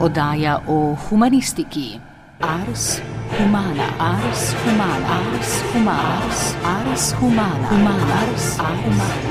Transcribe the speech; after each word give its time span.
Oddaja 0.00 0.62
o 0.66 0.96
humanistiki. 0.96 2.00
Ars 2.40 3.02
humana, 3.36 3.84
ars 3.98 4.54
humana, 4.64 5.06
ars 5.06 5.50
humana, 5.74 6.24
ars, 6.24 6.56
ars 6.64 7.12
humana, 7.20 7.68
humana, 7.68 8.14
ars, 8.22 8.58
ars 8.58 8.80
humana. 8.80 9.30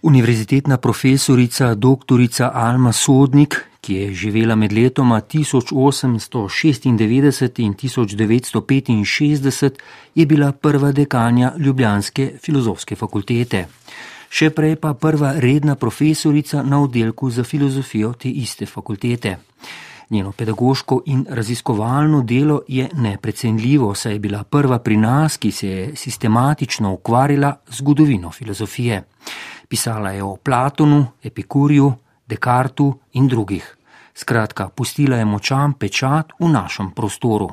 Univerzitetna 0.00 0.78
profesorica 0.78 1.74
dr. 1.74 2.50
Alma 2.54 2.92
Sodnik, 2.92 3.75
ki 3.86 3.94
je 3.94 4.14
živela 4.14 4.54
med 4.58 4.72
letoma 4.72 5.20
1896 5.20 6.86
in 6.86 6.98
1965, 6.98 9.70
je 10.14 10.26
bila 10.26 10.52
prva 10.52 10.92
dekanja 10.92 11.52
Ljubljanske 11.58 12.32
filozofske 12.42 12.96
fakultete. 12.96 13.66
Še 14.28 14.50
prej 14.50 14.76
pa 14.82 14.94
prva 14.98 15.32
redna 15.38 15.74
profesorica 15.78 16.62
na 16.62 16.80
oddelku 16.82 17.30
za 17.30 17.44
filozofijo 17.44 18.12
te 18.18 18.28
iste 18.28 18.66
fakultete. 18.66 19.36
Njeno 20.10 20.32
pedagoško 20.32 21.02
in 21.06 21.26
raziskovalno 21.30 22.22
delo 22.22 22.62
je 22.68 22.88
neprecenljivo, 22.94 23.94
saj 23.94 24.12
je 24.12 24.18
bila 24.18 24.44
prva 24.44 24.78
pri 24.78 24.96
nas, 24.96 25.36
ki 25.36 25.52
se 25.52 25.68
je 25.68 25.96
sistematično 25.96 26.92
ukvarjala 26.92 27.56
z 27.68 27.76
zgodovino 27.78 28.30
filozofije. 28.30 29.02
Pisala 29.68 30.10
je 30.10 30.22
o 30.22 30.36
Platonu, 30.36 31.06
Epikurju, 31.22 31.92
Descartu 32.26 32.98
in 33.12 33.28
drugih. 33.28 33.76
Skratka, 34.16 34.68
pustila 34.68 35.16
je 35.20 35.24
močan 35.28 35.76
pečat 35.76 36.32
v 36.40 36.48
našem 36.48 36.90
prostoru. 36.96 37.50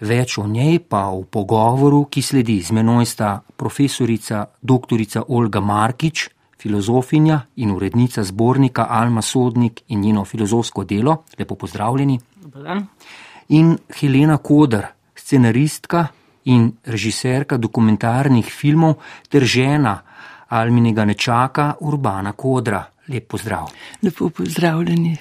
Več 0.00 0.38
o 0.40 0.46
njej 0.48 0.80
pa 0.88 1.12
v 1.12 1.26
pogovoru, 1.28 2.06
ki 2.08 2.22
sledi 2.24 2.56
z 2.64 2.72
menoj 2.72 3.04
sta 3.06 3.42
profesorica 3.56 4.46
dr. 4.56 5.04
Olga 5.28 5.60
Markič, 5.60 6.30
filozofinja 6.58 7.42
in 7.56 7.70
urednica 7.70 8.24
zbornika 8.24 8.86
Alma 8.88 9.22
Sodnik 9.22 9.82
in 9.88 10.00
njeno 10.00 10.24
filozofsko 10.24 10.84
delo, 10.84 11.24
lepo 11.38 11.54
pozdravljeni. 11.54 12.18
In 13.48 13.76
Helena 14.00 14.38
Kodr, 14.38 14.86
scenaristka 15.14 16.06
in 16.44 16.72
režiserka 16.86 17.56
dokumentarnih 17.56 18.48
filmov 18.48 18.96
ter 19.28 19.44
žena 19.44 20.00
Alminega 20.48 21.04
nečaka 21.04 21.74
Urbana 21.80 22.32
Kodra. 22.32 22.82
Lep 23.08 23.28
pozdrav. 23.28 23.68
Lepo 24.02 24.30
pozdravljeni. 24.30 25.16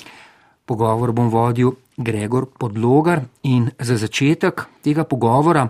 Pogovor 0.72 1.12
bom 1.12 1.28
vodil 1.28 1.74
Gregor 2.00 2.46
Podlogar 2.48 3.20
in 3.44 3.68
za 3.76 3.98
začetek 4.00 4.80
tega 4.80 5.04
pogovora 5.04 5.66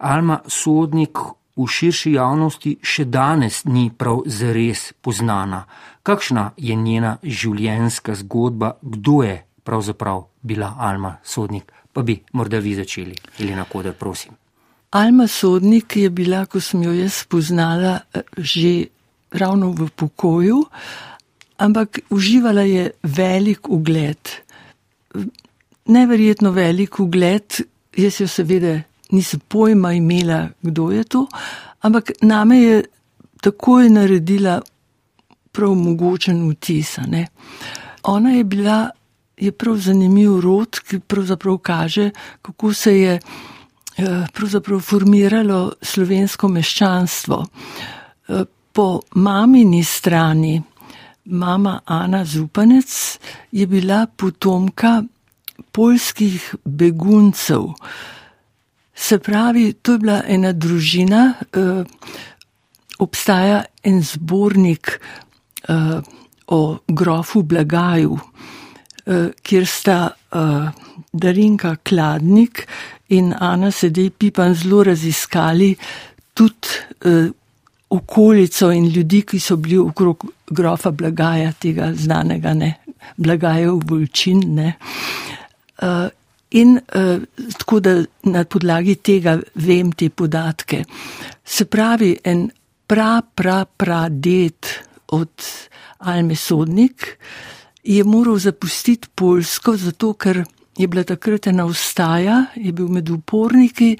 Alma 0.00 0.38
Sodnik 0.48 1.20
v 1.52 1.66
širši 1.68 2.14
javnosti 2.16 2.72
še 2.80 3.04
danes 3.04 3.66
ni 3.68 3.90
prav 3.92 4.22
zares 4.24 4.94
poznana. 5.04 5.66
Kakšna 6.00 6.54
je 6.56 6.72
njena 6.72 7.18
življenjska 7.20 8.16
zgodba, 8.24 8.78
kdo 8.80 9.20
je 9.28 9.36
pravzaprav 9.60 10.24
bila 10.40 10.72
Alma 10.80 11.18
Sodnik? 11.20 11.68
Pa 11.92 12.00
bi 12.00 12.16
morda 12.32 12.64
vi 12.64 12.72
začeli, 12.80 13.14
Elena 13.44 13.68
Kodr, 13.68 13.92
prosim. 13.92 14.32
Alma 14.96 15.28
Sodnik 15.28 16.00
je 16.00 16.08
bila, 16.08 16.46
ko 16.48 16.64
sem 16.64 16.80
jo 16.88 16.96
jaz 16.96 17.20
spoznala, 17.26 17.98
že 18.40 18.88
ravno 19.36 19.74
v 19.76 19.92
pokoju, 19.92 20.64
ampak 21.64 22.02
uživala 22.12 22.62
je 22.68 22.90
velik 23.02 23.68
ugled. 23.68 24.32
Neverjetno 25.86 26.52
velik 26.52 27.00
ugled, 27.00 27.60
jaz 27.96 28.20
jo 28.20 28.28
seveda 28.28 28.78
nisem 29.14 29.40
pojma 29.48 29.92
imela, 29.92 30.48
kdo 30.62 30.90
je 30.90 31.04
to, 31.04 31.26
ampak 31.80 32.12
name 32.22 32.58
je 32.58 32.84
takoj 33.40 33.90
naredila 33.90 34.60
prav 35.52 35.74
mogočen 35.78 36.42
vtis. 36.50 36.96
Ne? 37.06 37.26
Ona 38.10 38.30
je 38.30 38.44
bila, 38.44 38.78
je 39.36 39.52
prav 39.52 39.76
zanimiv 39.76 40.40
rod, 40.40 40.80
ki 40.80 41.00
pravzaprav 41.00 41.58
kaže, 41.58 42.10
kako 42.42 42.72
se 42.74 42.98
je 42.98 43.18
pravzaprav 44.32 44.80
formiralo 44.80 45.72
slovensko 45.82 46.48
meščanstvo. 46.48 47.44
Po 48.74 49.00
mamini 49.14 49.84
strani, 49.84 50.62
mama 51.24 51.80
Ana 51.84 52.24
Zupanec, 52.24 53.18
je 53.52 53.66
bila 53.66 54.06
potomka 54.06 55.02
polskih 55.72 56.54
beguncev. 56.64 57.72
Se 58.94 59.18
pravi, 59.18 59.72
to 59.72 59.92
je 59.92 59.98
bila 59.98 60.22
ena 60.26 60.52
družina, 60.52 61.34
obstaja 62.98 63.64
en 63.82 64.02
zbornik 64.02 65.00
o 66.46 66.78
grofu 66.88 67.42
Blagaju, 67.42 68.18
kjer 69.42 69.66
sta 69.66 70.10
Darinka 71.12 71.76
Kladnik 71.82 72.66
in 73.08 73.34
Ana 73.40 73.70
Sedej 73.70 74.10
Pipan 74.10 74.54
zelo 74.54 74.82
raziskali 74.84 75.74
tudi 76.34 76.68
okolico 77.94 78.70
in 78.74 78.88
ljudi, 78.90 79.22
ki 79.22 79.40
so 79.40 79.56
bili 79.56 79.78
okrog 79.78 80.24
grofa 80.50 80.90
Blagaja, 80.90 81.52
tega 81.52 81.92
znanega, 81.94 82.54
ne, 82.54 82.72
Blagajev 83.16 83.80
Volčin, 83.88 84.42
ne. 84.54 84.74
In 86.54 86.78
tako 87.58 87.80
da 87.80 87.94
na 88.30 88.44
podlagi 88.44 88.94
tega 88.94 89.38
vem 89.54 89.92
te 89.92 90.08
podatke. 90.10 90.84
Se 91.44 91.64
pravi, 91.64 92.14
en 92.24 92.48
pra, 92.86 93.22
pra, 93.34 93.64
pra 93.64 94.08
ded 94.08 94.70
od 95.14 95.48
Alme 95.98 96.36
Sodnik 96.36 97.18
je 97.84 98.04
moral 98.04 98.38
zapustiti 98.38 99.08
Poljsko, 99.14 99.76
zato 99.76 100.12
ker 100.14 100.44
je 100.78 100.88
bila 100.88 101.04
takrat 101.04 101.46
ena 101.46 101.66
vstaja, 101.66 102.44
je 102.56 102.72
bil 102.72 102.88
med 102.88 103.10
uporniki 103.10 103.96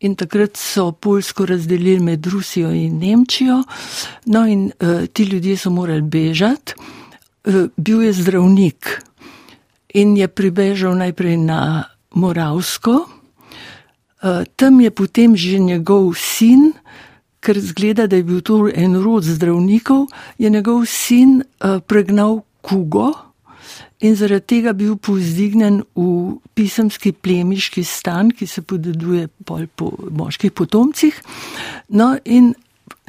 in 0.00 0.14
takrat 0.16 0.56
so 0.56 0.92
Poljsko 0.92 1.46
razdelili 1.46 2.00
med 2.00 2.26
Rusijo 2.26 2.70
in 2.70 2.98
Nemčijo. 2.98 3.62
No, 4.24 4.46
in 4.46 4.72
uh, 4.80 5.06
ti 5.12 5.24
ljudje 5.24 5.56
so 5.56 5.70
morali 5.70 6.02
bežati. 6.02 6.74
Uh, 7.44 7.68
bil 7.76 8.02
je 8.02 8.12
zdravnik 8.12 9.02
in 9.94 10.16
je 10.16 10.28
pribežal 10.28 10.96
najprej 10.96 11.36
na 11.36 11.84
Moravsko, 12.14 12.90
uh, 12.92 14.44
tam 14.56 14.80
je 14.80 14.90
potem 14.90 15.36
že 15.36 15.58
njegov 15.58 16.14
sin. 16.14 16.72
Ker 17.40 17.60
zgleda, 17.60 18.06
da 18.06 18.16
je 18.16 18.24
bil 18.26 18.40
to 18.40 18.66
en 18.74 18.96
rod 18.98 19.22
zdravnikov, 19.22 20.06
je 20.38 20.50
njegov 20.50 20.84
sin 20.86 21.42
uh, 21.42 21.78
pregnal 21.86 22.42
kugo, 22.60 23.12
in 24.00 24.16
zaradi 24.16 24.46
tega 24.46 24.72
bil 24.76 24.96
povzdignen 24.96 25.80
v 25.96 26.36
pisemski 26.54 27.12
plemiški 27.12 27.84
stan, 27.84 28.30
ki 28.30 28.46
se 28.46 28.62
podeduje 28.62 29.28
po 29.44 29.90
moških 30.10 30.52
potomcih. 30.52 31.16
No, 31.88 32.16
in 32.24 32.54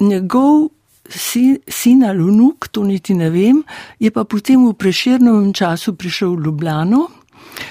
njegov 0.00 0.70
sin, 1.08 1.58
sin 1.68 2.04
ali 2.04 2.24
vnuk, 2.24 2.68
to 2.72 2.84
niti 2.84 3.14
ne 3.14 3.30
vem, 3.30 3.62
je 4.00 4.10
pa 4.10 4.24
potem 4.24 4.64
v 4.68 4.74
preširnem 4.74 5.52
času 5.52 5.96
prišel 5.96 6.36
v 6.36 6.48
Ljubljano. 6.48 7.08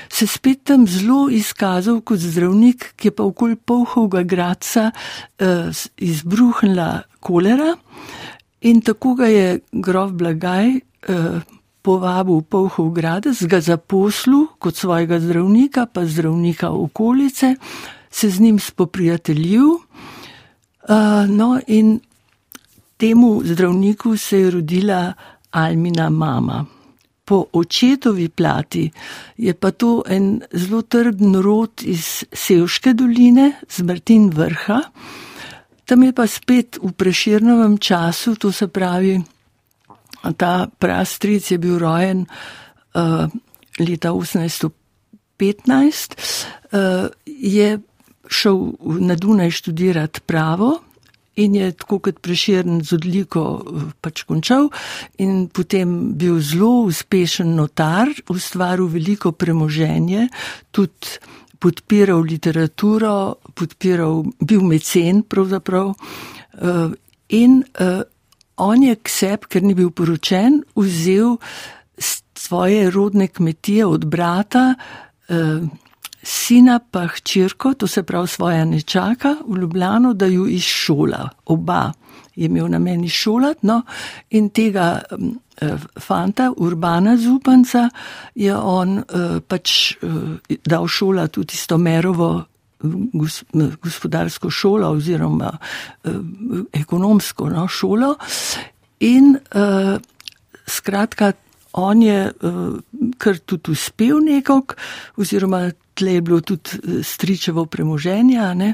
Se 0.10 0.28
spet 0.28 0.64
tam 0.64 0.88
zelo 0.88 1.28
izkazal 1.32 2.02
kot 2.02 2.20
zdravnik, 2.20 2.94
ki 2.98 3.08
je 3.08 3.16
pa 3.16 3.24
okoli 3.24 3.56
polhovega 3.56 4.24
gradca 4.24 4.92
eh, 4.92 5.70
izbruhnila 5.98 7.04
kolera 7.20 7.76
in 8.62 8.82
tako 8.82 9.14
ga 9.16 9.28
je 9.28 9.60
grof 9.72 10.12
Blagaj 10.12 10.68
eh, 10.76 11.40
povabil 11.88 12.44
v 12.44 12.48
Povhov 12.52 12.92
gradec, 12.92 13.40
ga 13.48 13.64
zaposlil 13.64 14.52
kot 14.60 14.76
svojega 14.76 15.24
zdravnika, 15.24 15.88
pa 15.88 16.04
zdravnika 16.04 16.76
okolice, 16.76 17.56
se 18.12 18.28
z 18.28 18.44
njim 18.44 18.60
spoprijateljil. 18.60 19.80
Uh, 20.88 21.24
no, 21.32 21.56
in 21.68 22.00
temu 23.00 23.40
zdravniku 23.44 24.18
se 24.20 24.40
je 24.40 24.52
rodila 24.52 25.14
Almina 25.52 26.10
mama. 26.10 26.66
Po 27.28 27.46
očetovi 27.54 28.30
plati 28.30 28.92
je 29.38 29.54
pa 29.54 29.72
to 29.72 30.04
en 30.08 30.42
zelo 30.52 30.82
trden 30.82 31.36
rod 31.36 31.84
iz 31.84 32.24
Sevške 32.32 32.94
doline, 32.94 33.52
z 33.68 33.84
Martin 33.84 34.30
vrha. 34.32 34.82
Tam 35.88 36.04
je 36.04 36.12
pa 36.12 36.28
spet 36.28 36.80
v 36.84 36.92
preširnovem 36.92 37.78
času, 37.80 38.36
to 38.36 38.52
se 38.52 38.68
pravi 38.68 39.37
ta 40.38 40.68
prastric 40.80 41.52
je 41.52 41.58
bil 41.58 41.80
rojen 41.80 42.26
uh, 42.26 43.28
leta 43.80 44.12
1815, 44.12 44.72
uh, 46.72 47.08
je 47.26 47.80
šel 48.28 48.72
na 49.00 49.16
Dunaj 49.16 49.52
študirati 49.52 50.22
pravo. 50.22 50.80
In 51.38 51.56
je 51.56 51.72
tako 51.72 52.00
kot 52.02 52.18
preširen 52.26 52.82
z 52.82 52.96
odliko 52.98 53.62
pač 54.02 54.24
končal, 54.26 54.74
in 55.22 55.46
potem 55.54 56.18
bil 56.18 56.42
zelo 56.42 56.90
uspešen 56.90 57.54
notar, 57.54 58.10
ustvaril 58.34 58.90
veliko 58.90 59.32
premoženje, 59.38 60.34
tudi 60.74 61.22
podpiral 61.62 62.26
literaturo, 62.26 63.38
podpiral, 63.54 64.26
bil 64.42 64.66
mecen 64.66 65.22
pravzaprav. 65.30 65.94
In 67.30 67.62
on 68.58 68.84
je 68.84 68.96
k 68.96 69.10
sebi, 69.10 69.50
ker 69.50 69.64
ni 69.64 69.74
bil 69.78 69.92
poročen, 69.92 70.62
vzel 70.76 71.38
svoje 72.38 72.90
rodne 72.92 73.28
kmetije 73.28 73.86
od 73.86 74.06
brata, 74.06 74.76
sina 76.24 76.80
pa 76.80 77.08
hčerko, 77.08 77.74
to 77.74 77.88
se 77.88 78.04
pravi 78.04 78.28
svoja 78.28 78.66
nečaka, 78.66 79.36
v 79.48 79.58
Ljubljano, 79.58 80.14
da 80.14 80.26
ju 80.26 80.48
izšola, 80.48 81.30
oba 81.46 81.92
je 82.38 82.46
imel 82.46 82.70
na 82.70 82.80
meni 82.80 83.10
šolati. 83.10 83.66
No, 83.68 83.82
in 84.30 84.50
tega 84.50 85.02
eh, 85.12 85.78
fanta, 86.00 86.52
urbana 86.58 87.18
zupanca, 87.18 87.90
je 88.36 88.56
on 88.56 88.98
eh, 88.98 89.40
pač 89.48 89.92
eh, 89.92 90.58
dal 90.66 90.88
šola 90.88 91.28
tudi 91.28 91.58
isto 91.58 91.78
merovo. 91.78 92.44
Gospodarsko 93.84 94.50
šolo, 94.50 94.92
oziroma 94.92 95.52
eh, 95.58 96.12
ekonomsko 96.74 97.50
no, 97.50 97.68
šolo, 97.68 98.16
in 99.00 99.36
eh, 99.36 99.98
skratka, 100.66 101.32
on 101.74 102.02
je 102.02 102.20
eh, 102.26 102.32
kar 103.18 103.38
tudi 103.38 103.72
uspel 103.72 104.22
nekako, 104.26 104.76
oziroma 105.18 105.70
tle 105.94 106.14
je 106.14 106.22
bilo 106.22 106.42
tudi 106.42 107.04
stričevo 107.04 107.66
premoženje, 107.66 108.54
ne, 108.56 108.74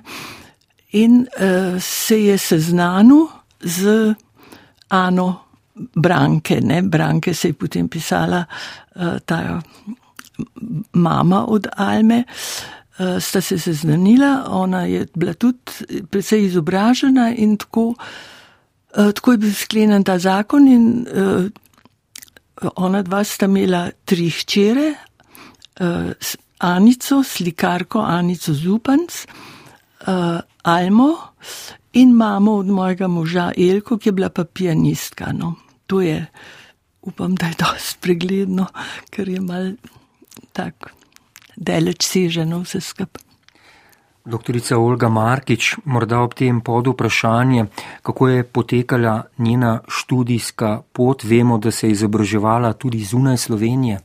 in 0.94 1.26
eh, 1.38 1.80
se 1.80 2.24
je 2.24 2.38
seznanil 2.38 3.28
z 3.62 4.14
Ano 4.90 5.40
Branke. 5.96 6.62
Ne? 6.62 6.82
Branke 6.82 7.34
se 7.34 7.48
je 7.48 7.54
potem 7.54 7.88
pisala 7.90 8.46
uh, 8.96 9.18
ta 9.26 9.62
mama 10.94 11.46
od 11.46 11.68
Alme. 11.78 12.24
Uh, 13.00 13.18
sta 13.18 13.42
se 13.42 13.58
seznanila, 13.60 14.46
ona 14.48 14.84
je 14.86 15.08
bila 15.16 15.34
tudi 15.34 16.04
precej 16.12 16.46
izobražena 16.46 17.32
in 17.36 17.58
tako, 17.58 17.88
uh, 17.90 19.12
tako 19.12 19.32
je 19.32 19.38
bil 19.38 19.54
sklenjen 19.54 20.04
ta 20.04 20.20
zakon 20.20 20.68
in 20.68 21.08
ona 22.76 23.02
dva 23.02 23.24
sta 23.24 23.46
imela 23.46 23.90
tri 24.06 24.30
hčere, 24.30 24.94
Anico, 26.60 27.24
slikarko 27.24 28.00
Anico 28.00 28.54
Zupanc, 28.54 29.26
Almo 30.64 31.10
in 31.94 32.14
mamo 32.14 32.56
od 32.62 32.68
mojega 32.68 33.08
moža 33.08 33.52
Elko, 33.58 33.98
ki 33.98 34.10
je 34.10 34.14
bila 34.14 34.30
pa 34.30 34.46
pianistka. 34.46 35.34
No. 35.34 35.56
To 35.88 36.02
je, 36.02 36.26
upam, 37.02 37.36
da 37.36 37.46
je 37.46 37.56
dosti 37.60 37.98
pregledno, 38.02 38.68
ker 39.10 39.30
je 39.30 39.42
mal 39.42 39.74
tako 40.54 41.03
daleč 41.56 42.06
seženo 42.06 42.64
vse 42.64 42.82
skupaj. 42.82 43.24
Doktorica 44.26 44.78
Olga 44.80 45.10
Markič, 45.12 45.74
morda 45.84 46.22
ob 46.24 46.32
tem 46.34 46.62
podu 46.64 46.94
vprašanje, 46.94 47.66
kako 48.08 48.28
je 48.28 48.44
potekala 48.44 49.24
njena 49.38 49.82
študijska 49.88 50.82
pot. 50.94 51.24
Vemo, 51.24 51.58
da 51.58 51.72
se 51.72 51.88
je 51.88 51.92
izobraževala 51.92 52.74
tudi 52.74 53.04
zunaj 53.04 53.38
Slovenije. 53.38 54.00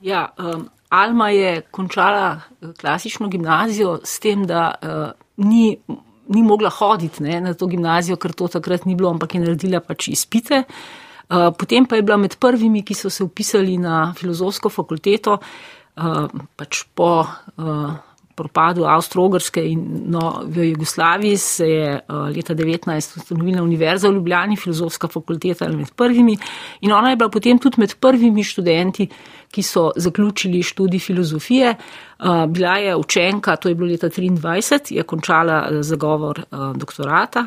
Ja, 0.00 0.28
um, 0.38 0.68
Alma 0.88 1.30
je 1.30 1.60
končala 1.70 2.36
eh, 2.36 2.72
klasično 2.80 3.28
gimnazijo 3.28 4.00
s 4.04 4.20
tem, 4.20 4.44
da 4.46 4.74
uh, 4.82 5.46
ni 5.46 5.78
ni 6.28 6.42
mogla 6.42 6.70
hoditi 6.70 7.22
ne, 7.22 7.40
na 7.40 7.54
to 7.54 7.66
gimnazijo, 7.66 8.16
ker 8.16 8.32
to 8.32 8.48
takrat 8.48 8.84
ni 8.84 8.94
bilo, 8.94 9.10
ampak 9.10 9.34
je 9.34 9.40
naredila 9.40 9.80
pač 9.80 10.08
izpite. 10.08 10.64
Uh, 11.30 11.52
potem 11.58 11.86
pa 11.86 11.96
je 11.96 12.02
bila 12.02 12.16
med 12.16 12.36
prvimi, 12.38 12.82
ki 12.82 12.94
so 12.94 13.10
se 13.10 13.24
upisali 13.24 13.78
na 13.78 14.14
filozofsko 14.18 14.68
fakulteto, 14.68 15.38
uh, 15.38 15.76
pač 16.56 16.84
po 16.94 17.24
uh, 17.24 17.94
propadu 18.36 18.84
Avstro-Ogrske 18.84 19.62
in 19.64 19.80
no, 20.12 20.42
v 20.44 20.68
Jugoslaviji 20.70 21.36
se 21.40 21.68
je 21.70 21.94
uh, 21.96 22.28
leta 22.28 22.54
19 22.54 23.16
ustanovila 23.16 23.62
Univerza 23.64 24.10
v 24.10 24.18
Ljubljani, 24.18 24.58
filozofska 24.60 25.08
fakulteta 25.08 25.68
med 25.72 25.94
prvimi 25.96 26.36
in 26.80 26.92
ona 26.92 27.10
je 27.10 27.16
bila 27.16 27.32
potem 27.32 27.58
tudi 27.58 27.80
med 27.80 27.96
prvimi 28.00 28.44
študenti, 28.44 29.08
ki 29.56 29.62
so 29.62 29.90
zaključili 29.96 30.62
študij 30.62 31.00
filozofije. 31.00 31.74
Uh, 32.18 32.46
bila 32.46 32.76
je 32.76 32.96
učenka, 32.96 33.56
to 33.56 33.68
je 33.68 33.74
bilo 33.74 33.88
leta 33.88 34.08
23, 34.08 34.94
je 34.94 35.02
končala 35.02 35.68
uh, 35.70 35.78
zagovor 35.80 36.42
uh, 36.50 36.76
doktorata. 36.76 37.46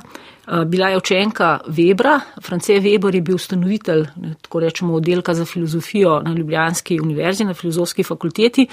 Bila 0.66 0.88
je 0.90 0.98
učenka 0.98 1.60
Webra, 1.68 2.20
France 2.42 2.74
Weber 2.74 3.16
je 3.16 3.22
bil 3.22 3.36
ustanovitelj, 3.36 4.08
tako 4.42 4.60
rečemo, 4.60 4.94
oddelka 4.94 5.34
za 5.34 5.46
filozofijo 5.46 6.22
na 6.26 6.34
Ljubljanski 6.34 7.00
univerzi, 7.00 7.46
na 7.46 7.54
filozofski 7.54 8.04
fakulteti. 8.04 8.68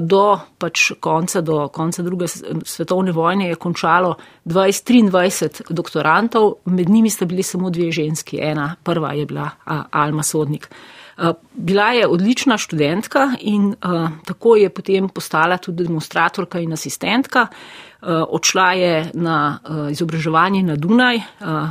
Do 0.00 0.38
pač 0.58 0.92
konca, 1.00 1.40
do 1.40 1.68
konca 1.68 2.02
druge 2.02 2.26
svetovne 2.64 3.12
vojne 3.12 3.48
je 3.48 3.54
končalo 3.54 4.14
20-23 4.44 5.62
doktorantov, 5.68 6.54
med 6.64 6.88
njimi 6.88 7.10
sta 7.10 7.24
bili 7.24 7.42
samo 7.42 7.70
dve 7.70 7.92
ženski, 7.92 8.40
ena 8.40 8.74
prva 8.82 9.12
je 9.12 9.26
bila 9.26 9.50
Alma 9.90 10.22
Sodnik. 10.22 10.70
Eh, 11.18 11.32
bila 11.54 11.92
je 11.92 12.06
odlična 12.08 12.58
študentka 12.58 13.32
in 13.40 13.66
uh, 13.66 14.08
tako 14.24 14.56
je 14.56 14.70
potem 14.70 15.08
postala 15.08 15.56
tudi 15.58 15.84
demonstratorka 15.84 16.58
in 16.58 16.72
asistentka. 16.72 17.46
Uh, 18.02 18.08
odšla 18.28 18.72
je 18.72 19.10
na 19.14 19.58
uh, 19.68 19.90
izobraževanje 19.90 20.62
na 20.62 20.76
Dunaj, 20.76 21.16
uh, 21.16 21.70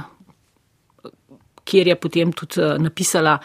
kjer 1.64 1.88
je 1.88 1.96
potem 1.96 2.32
tudi 2.32 2.62
uh, 2.64 2.78
napisala, 2.80 3.38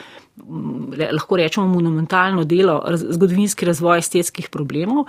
le, 0.96 1.10
lahko 1.12 1.36
rečemo, 1.36 1.66
monumentalno 1.66 2.44
delo 2.44 2.78
raz, 2.86 3.04
Zgodovinski 3.10 3.66
razvoj 3.66 3.98
estetskih 3.98 4.48
problemov. 4.48 5.04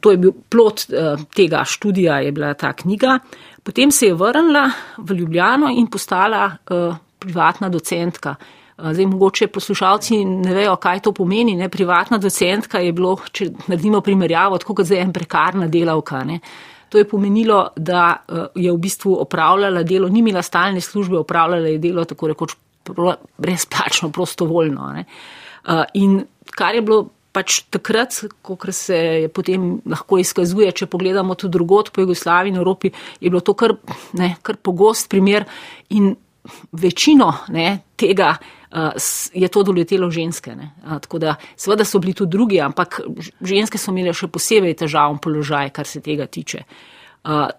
To 0.00 0.10
je 0.10 0.20
bil 0.20 0.36
plot 0.48 0.84
uh, 0.92 1.16
tega 1.34 1.64
študija, 1.64 2.20
je 2.20 2.32
bila 2.32 2.54
ta 2.54 2.72
knjiga. 2.72 3.18
Potem 3.62 3.90
se 3.90 4.06
je 4.06 4.14
vrnila 4.14 4.68
v 4.98 5.14
Ljubljano 5.14 5.72
in 5.72 5.86
postala 5.86 6.44
uh, 6.46 6.96
privatna 7.18 7.68
docentka. 7.68 8.36
Zdaj, 8.80 9.06
mogoče 9.06 9.46
poslušalci 9.52 10.24
ne 10.24 10.54
vejo, 10.54 10.76
kaj 10.80 11.00
to 11.04 11.12
pomeni. 11.12 11.56
Ne? 11.56 11.68
Privatna 11.68 12.18
docentka 12.18 12.80
je 12.80 12.92
bilo, 12.92 13.16
če 13.32 13.50
naredimo 13.66 14.00
primerjavo, 14.00 14.58
tako 14.58 14.80
kot 14.80 14.88
zdaj 14.90 15.04
en 15.04 15.12
prekarna 15.12 15.68
delavka. 15.68 16.24
Ne? 16.24 16.40
To 16.90 16.98
je 16.98 17.06
pomenilo, 17.08 17.60
da 17.76 18.24
je 18.54 18.72
v 18.72 18.78
bistvu 18.80 19.14
opravljala 19.22 19.84
delo, 19.86 20.08
ni 20.08 20.24
imela 20.24 20.42
stalne 20.42 20.80
službe, 20.80 21.18
opravljala 21.18 21.68
je 21.74 21.78
delo 21.78 22.04
tako 22.04 22.32
rekoč 22.32 22.56
brezplačno, 23.38 24.10
prostovoljno. 24.10 24.92
Ne? 24.96 25.04
In 25.94 26.22
kar 26.56 26.74
je 26.74 26.82
bilo 26.82 27.08
pač 27.32 27.60
takrat, 27.70 28.16
ko 28.42 28.56
se 28.74 28.96
je 28.96 29.28
potem 29.30 29.76
lahko 29.86 30.18
izkazuje, 30.18 30.72
če 30.72 30.88
pogledamo 30.90 31.36
tudi 31.38 31.54
drugot 31.58 31.92
po 31.94 32.02
Jugoslaviji 32.02 32.54
in 32.54 32.58
Evropi, 32.58 32.90
je 33.20 33.30
bilo 33.30 33.40
to 33.40 33.54
kar, 33.54 33.76
ne, 34.18 34.34
kar 34.42 34.58
pogost 34.58 35.08
primer 35.10 35.46
in 35.94 36.10
večino 36.72 37.30
ne, 37.54 37.84
tega 38.00 38.34
je 39.34 39.48
to 39.48 39.62
doletelo 39.62 40.10
ženske. 40.10 40.54
Ne. 40.56 40.70
Tako 41.00 41.18
da, 41.18 41.34
seveda 41.56 41.84
so 41.84 41.98
bili 41.98 42.14
tudi 42.14 42.30
drugi, 42.30 42.60
ampak 42.60 43.00
ženske 43.40 43.78
so 43.78 43.90
imele 43.90 44.14
še 44.14 44.30
posebej 44.30 44.76
težavn 44.84 45.18
položaj, 45.18 45.72
kar 45.74 45.86
se 45.86 46.00
tega 46.00 46.26
tiče. 46.26 46.62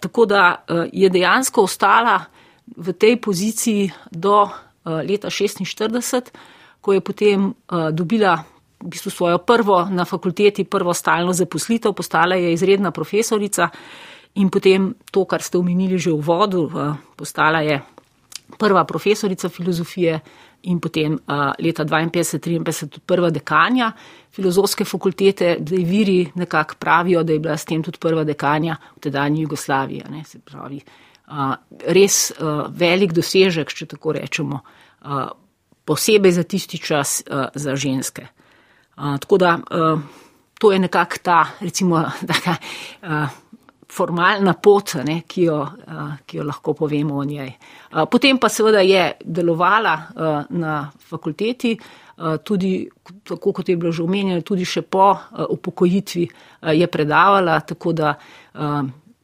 Tako 0.02 0.26
da 0.26 0.64
je 0.92 1.10
dejansko 1.10 1.68
ostala 1.68 2.18
v 2.78 2.94
tej 2.94 3.20
poziciji 3.22 3.92
do 4.12 4.48
leta 4.86 5.30
46, 5.30 6.32
ko 6.82 6.94
je 6.94 7.02
potem 7.02 7.52
dobila 7.92 8.40
v 8.82 8.90
bistvu 8.90 9.12
svojo 9.12 9.38
prvo 9.46 9.86
na 9.86 10.06
fakulteti, 10.06 10.66
prvo 10.66 10.94
stalno 10.94 11.34
zaposlitev, 11.34 11.94
postala 11.94 12.36
je 12.36 12.54
izredna 12.54 12.92
profesorica 12.92 13.70
in 14.42 14.50
potem 14.50 14.96
to, 15.12 15.26
kar 15.26 15.44
ste 15.44 15.60
omenili 15.60 16.00
že 16.00 16.10
v 16.10 16.24
vodu, 16.24 16.64
postala 17.16 17.62
je 17.62 17.78
prva 18.58 18.84
profesorica 18.86 19.50
filozofije 19.50 20.20
in 20.64 20.80
potem 20.80 21.14
uh, 21.14 21.52
leta 21.60 21.86
52-53 21.86 23.00
prva 23.06 23.30
dekanja 23.30 23.92
filozofske 24.32 24.86
fakultete, 24.86 25.58
da 25.60 25.76
je 25.76 25.86
viri 25.86 26.32
nekako 26.36 26.76
pravijo, 26.80 27.24
da 27.24 27.34
je 27.34 27.40
bila 27.40 27.58
s 27.58 27.66
tem 27.66 27.84
tudi 27.84 28.00
prva 28.00 28.24
dekanja 28.24 28.78
v 28.96 29.00
tedajni 29.00 29.42
Jugoslaviji. 29.42 30.04
Ne, 30.10 30.24
pravi, 30.46 30.80
uh, 31.28 31.54
res 31.88 32.32
uh, 32.32 32.66
velik 32.70 33.14
dosežek, 33.14 33.74
če 33.74 33.90
tako 33.96 34.16
rečemo, 34.16 34.62
uh, 34.62 35.28
posebej 35.86 36.38
za 36.38 36.44
tisti 36.44 36.80
čas 36.80 37.22
uh, 37.28 37.50
za 37.56 37.76
ženske. 37.76 38.28
Uh, 38.96 39.18
tako 39.20 39.38
da 39.38 39.58
uh, 39.60 40.02
to 40.60 40.72
je 40.72 40.80
nekako 40.80 41.24
ta, 41.24 41.46
recimo, 41.60 42.06
taka, 42.32 42.56
uh, 43.04 43.41
formalna 43.92 44.54
pot, 44.54 44.96
ne, 45.06 45.22
ki, 45.28 45.44
jo, 45.50 45.58
ki 46.26 46.38
jo 46.40 46.46
lahko 46.48 46.74
povemo 46.78 47.18
o 47.20 47.26
njej. 47.28 47.52
Potem 48.12 48.40
pa 48.40 48.50
seveda 48.50 48.80
je 48.86 49.04
delovala 49.26 49.96
na 50.50 50.78
fakulteti, 51.10 51.76
tudi, 52.44 52.90
tako 53.28 53.52
kot 53.52 53.70
je 53.70 53.76
bilo 53.78 53.92
že 53.92 54.04
omenjeno, 54.04 54.42
tudi 54.46 54.66
še 54.66 54.82
po 54.82 55.12
upokojitvi 55.50 56.28
je 56.78 56.88
predavala, 56.88 57.60
tako 57.68 57.94
da 57.98 58.16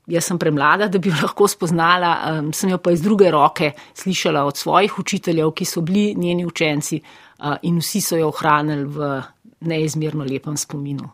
jaz 0.07 0.25
sem 0.25 0.39
premlada, 0.39 0.87
da 0.87 0.99
bi 0.99 1.11
jo 1.11 1.19
lahko 1.21 1.47
spoznala, 1.51 2.41
sem 2.55 2.71
jo 2.71 2.79
pa 2.81 2.91
iz 2.95 3.03
druge 3.03 3.31
roke 3.31 3.71
slišala 3.93 4.45
od 4.47 4.57
svojih 4.57 4.99
učiteljev, 4.99 5.51
ki 5.51 5.65
so 5.65 5.81
bili 5.81 6.15
njeni 6.15 6.45
učenci 6.45 6.99
in 7.69 7.79
vsi 7.79 8.01
so 8.01 8.17
jo 8.17 8.31
ohranili 8.33 8.85
v 8.85 9.13
neizmerno 9.67 10.25
lepem 10.27 10.57
spominu. 10.57 11.09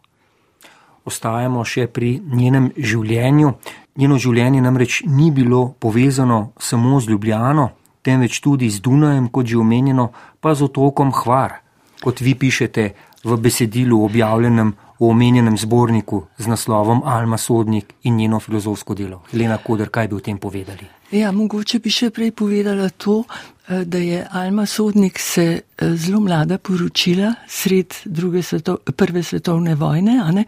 Ostajamo 1.05 1.63
še 1.65 1.87
pri 1.87 2.19
njenem 2.23 2.71
življenju. 2.77 3.53
Njeno 3.97 4.17
življenje 4.17 4.61
namreč 4.61 5.01
ni 5.05 5.31
bilo 5.31 5.75
povezano 5.79 6.53
samo 6.59 6.99
z 6.99 7.13
Ljubljano, 7.13 7.69
temveč 8.01 8.39
tudi 8.41 8.69
z 8.69 8.81
Dunajem, 8.81 9.29
kot 9.29 9.45
že 9.45 9.59
omenjeno, 9.61 10.09
pa 10.41 10.55
z 10.55 10.65
otokom 10.65 11.13
Hvar, 11.13 11.59
kot 12.01 12.21
vi 12.21 12.33
pišete 12.35 12.87
v 13.23 13.37
besedilu 13.37 14.03
objavljenem 14.03 14.73
v 14.99 15.09
omenjenem 15.09 15.57
zborniku 15.57 16.23
z 16.37 16.47
naslovom 16.47 17.01
Alma 17.05 17.37
Sodnik 17.37 17.93
in 18.03 18.15
njeno 18.15 18.39
filozofsko 18.39 18.93
delo. 18.93 19.21
Helena 19.31 19.57
Koder, 19.57 19.89
kaj 19.89 20.07
bi 20.07 20.15
o 20.15 20.19
tem 20.19 20.37
povedali? 20.37 20.87
Ja, 21.13 21.31
mogoče 21.31 21.77
bi 21.79 21.91
še 21.93 22.09
prej 22.09 22.31
povedala 22.31 22.89
to, 22.89 23.23
eh, 23.67 23.83
da 23.85 23.97
je 23.97 24.23
Alma 24.31 24.65
Sodnik 24.65 25.19
se 25.19 25.45
eh, 25.61 25.95
zelo 25.95 26.19
mlada 26.19 26.57
poročila 26.57 27.33
sred 27.47 27.93
sveto, 28.41 28.77
prve 28.77 29.23
svetovne 29.23 29.75
vojne, 29.75 30.45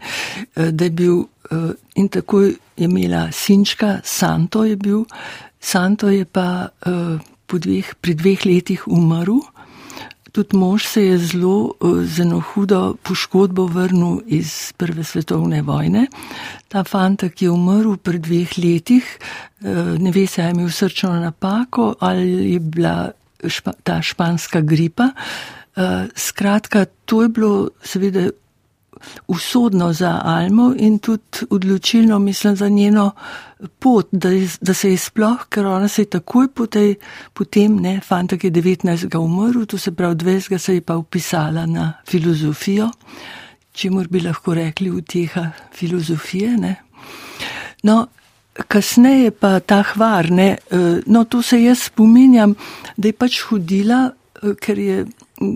eh, 0.56 0.70
da 0.72 0.84
je 0.84 0.90
bil 0.90 1.24
in 1.94 2.08
tako 2.08 2.40
je 2.40 2.54
imela 2.76 3.30
sinčka, 3.32 4.00
Santo 4.02 4.64
je 4.64 4.76
bil, 4.76 5.04
Santo 5.60 6.08
je 6.08 6.24
pa 6.24 6.68
dveh, 7.46 7.94
pri 8.00 8.14
dveh 8.14 8.46
letih 8.46 8.88
umrl. 8.88 9.38
Tudi 10.36 10.56
mož 10.56 10.84
se 10.84 11.00
je 11.02 11.18
zelo 11.18 11.72
z 12.04 12.20
eno 12.20 12.42
hudo 12.44 12.96
poškodbo 13.02 13.64
vrnil 13.72 14.18
iz 14.26 14.72
Prve 14.76 15.00
svetovne 15.04 15.62
vojne. 15.64 16.10
Ta 16.68 16.84
fantak 16.84 17.40
je 17.40 17.48
umrl 17.48 17.96
pred 17.96 18.20
dveh 18.20 18.52
letih, 18.60 19.06
eh, 19.08 19.96
ne 19.96 20.12
ve 20.12 20.26
se, 20.26 20.42
ali 20.42 20.50
je 20.50 20.54
imel 20.60 20.68
srčno 20.70 21.14
napako 21.20 21.94
ali 22.00 22.52
je 22.52 22.60
bila 22.60 23.10
špa, 23.48 23.72
ta 23.82 24.02
španska 24.02 24.60
gripa. 24.60 25.08
Eh, 25.76 26.08
skratka, 26.14 26.84
to 27.04 27.22
je 27.22 27.28
bilo 27.28 27.70
seveda 27.82 28.28
usodno 29.26 29.92
za 29.92 30.20
Almo 30.24 30.74
in 30.78 30.98
tudi 30.98 31.46
odločilno, 31.50 32.18
mislim, 32.18 32.56
za 32.56 32.68
njeno 32.68 33.10
pot, 33.78 34.08
da, 34.12 34.28
da 34.60 34.74
se 34.74 34.90
je 34.90 34.96
sploh, 34.96 35.46
ker 35.48 35.66
ona 35.66 35.88
se 35.88 36.02
je 36.02 36.10
takoj 36.10 36.48
potej, 36.48 36.94
potem, 37.32 37.76
ne, 37.76 38.00
fantak 38.00 38.44
je 38.44 38.50
19. 38.50 39.16
umrl, 39.16 39.64
to 39.64 39.78
se 39.78 39.92
pravi 39.92 40.14
20. 40.14 40.58
se 40.58 40.74
je 40.74 40.80
pa 40.80 40.96
upisala 40.96 41.66
na 41.66 41.92
filozofijo, 42.08 42.90
čemu 43.72 44.04
bi 44.10 44.20
lahko 44.20 44.54
rekli 44.54 44.90
uteha 44.90 45.50
filozofije, 45.74 46.56
ne. 46.56 46.76
No, 47.82 48.06
kasneje 48.68 49.30
pa 49.30 49.60
ta 49.60 49.82
hvar, 49.82 50.30
ne, 50.30 50.56
eh, 50.70 51.00
no, 51.06 51.24
to 51.24 51.42
se 51.42 51.62
jaz 51.62 51.82
spominjam, 51.82 52.54
da 52.96 53.08
je 53.08 53.12
pač 53.12 53.40
hodila, 53.48 54.10
eh, 54.42 54.54
ker 54.60 54.78
je 54.78 55.06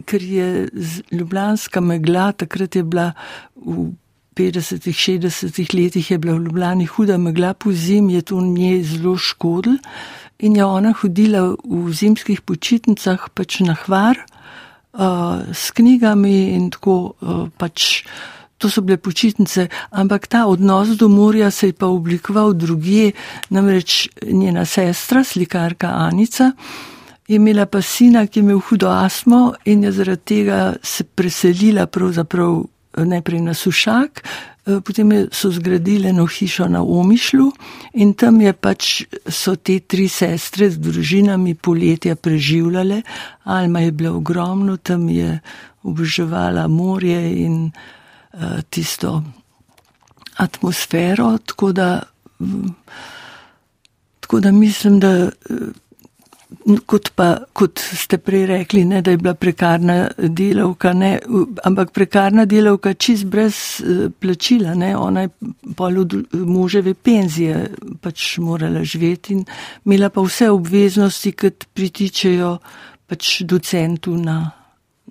ker 0.06 0.22
je 0.22 0.68
ljubljanska 1.10 1.80
megla, 1.80 2.32
takrat 2.32 2.76
je 2.76 2.82
bila 2.82 3.12
v 3.56 3.90
50-ih, 4.36 4.96
60-ih 4.96 5.74
letih 5.74 6.10
je 6.10 6.18
bila 6.18 6.36
v 6.38 6.44
Ljubljani 6.44 6.86
huda 6.86 7.18
megla 7.18 7.54
po 7.54 7.72
zim, 7.72 8.10
je 8.10 8.22
to 8.22 8.40
nje 8.40 8.82
zelo 8.84 9.16
škodil 9.16 9.78
in 10.38 10.56
je 10.56 10.64
ona 10.64 10.92
hodila 10.96 11.54
v 11.64 11.92
zimskih 11.92 12.40
počitnicah 12.40 13.28
pač 13.34 13.60
na 13.60 13.76
hvar 13.76 14.16
uh, 14.16 15.44
s 15.52 15.70
knjigami 15.76 16.54
in 16.56 16.70
tako 16.70 17.14
uh, 17.20 17.48
pač. 17.58 18.04
To 18.60 18.68
so 18.68 18.82
bile 18.84 18.98
počitnice, 19.00 19.70
ampak 19.88 20.26
ta 20.28 20.44
odnos 20.44 20.90
do 21.00 21.08
morja 21.08 21.48
se 21.50 21.70
je 21.70 21.72
pa 21.72 21.88
oblikoval 21.88 22.52
drugje, 22.52 23.14
namreč 23.48 24.10
njena 24.20 24.66
sestra, 24.68 25.24
slikarka 25.24 25.88
Anica, 25.88 26.50
je 27.30 27.36
imela 27.36 27.66
pa 27.66 27.82
sina, 27.82 28.26
ki 28.26 28.40
je 28.40 28.42
imel 28.42 28.58
hudo 28.58 28.88
astmo 28.90 29.52
in 29.64 29.84
je 29.84 29.92
zaradi 29.92 30.22
tega 30.24 30.74
se 30.82 31.04
preselila 31.04 31.86
pravzaprav 31.86 32.56
eh, 32.58 33.04
najprej 33.04 33.40
na 33.40 33.54
Sušak, 33.54 34.22
eh, 34.66 34.80
potem 34.84 35.12
so 35.32 35.50
zgradili 35.50 36.08
eno 36.08 36.26
hišo 36.26 36.66
na 36.68 36.82
Omišlu 36.82 37.46
in 37.94 38.14
tam 38.14 38.40
je 38.40 38.52
pač 38.52 39.04
so 39.28 39.54
te 39.56 39.78
tri 39.78 40.08
sestre 40.08 40.70
z 40.70 40.82
družinami 40.82 41.54
poletja 41.54 42.16
preživljale. 42.16 43.02
Alma 43.44 43.80
je 43.80 43.92
bila 43.92 44.10
ogromno, 44.16 44.76
tam 44.76 45.08
je 45.08 45.38
oboževala 45.82 46.66
morje 46.68 47.20
in 47.44 47.70
uh, 47.70 48.40
tisto 48.70 49.22
atmosfero, 50.36 51.38
tako 51.46 51.72
da, 51.72 52.02
um, 52.40 52.74
tako 54.20 54.40
da 54.40 54.52
mislim, 54.52 54.98
da. 55.00 55.30
Kot 56.86 57.12
pa, 57.14 57.28
kot 57.54 57.78
ste 57.78 58.18
prej 58.18 58.44
rekli, 58.46 58.82
ne, 58.84 59.00
da 59.02 59.14
je 59.14 59.20
bila 59.22 59.34
prekarna 59.38 60.10
delavka, 60.18 60.92
ne, 60.92 61.12
ampak 61.64 61.92
prekarna 61.94 62.44
delavka 62.44 62.92
čist 62.94 63.24
brez 63.30 63.56
uh, 63.80 64.10
plačila, 64.20 64.74
ne, 64.74 64.90
ona 64.96 65.24
je 65.24 65.30
pol 65.76 66.00
od 66.02 66.16
moževe 66.34 66.94
penzije 66.94 67.68
pač 68.02 68.38
morala 68.42 68.84
živeti 68.84 69.38
in 69.38 69.44
imela 69.84 70.10
pa 70.10 70.24
vse 70.26 70.50
obveznosti, 70.50 71.32
kot 71.32 71.68
pritičejo 71.74 72.56
pač 73.06 73.40
docentu 73.46 74.16
na, 74.18 74.42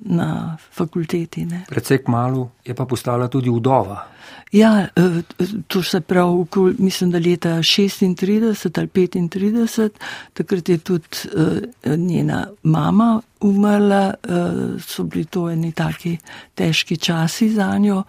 na 0.02 0.58
fakulteti. 0.72 1.46
Ne. 1.46 1.66
Predvsej 1.70 2.04
kmalo 2.04 2.50
je 2.66 2.76
pa 2.76 2.86
postala 2.86 3.28
tudi 3.28 3.50
vdova. 3.50 4.08
Ja, 4.52 4.88
eh, 4.96 5.22
to 5.68 5.84
se 5.84 6.02
pravi, 6.02 6.46
mislim, 6.78 7.12
da 7.12 7.18
leta 7.18 7.50
36 7.50 8.80
ali 8.80 8.88
35, 8.88 9.90
takrat 10.34 10.70
je 10.70 10.78
tudi 10.78 11.08
uh, 11.34 11.98
njena 11.98 12.48
mama 12.64 13.22
umrla, 13.40 14.14
uh, 14.24 14.82
so 14.82 15.04
bili 15.04 15.26
to 15.26 15.50
eni 15.50 15.72
taki 15.72 16.18
težki 16.56 16.98
časi 16.98 17.50
za 17.50 17.78
njo. 17.78 18.04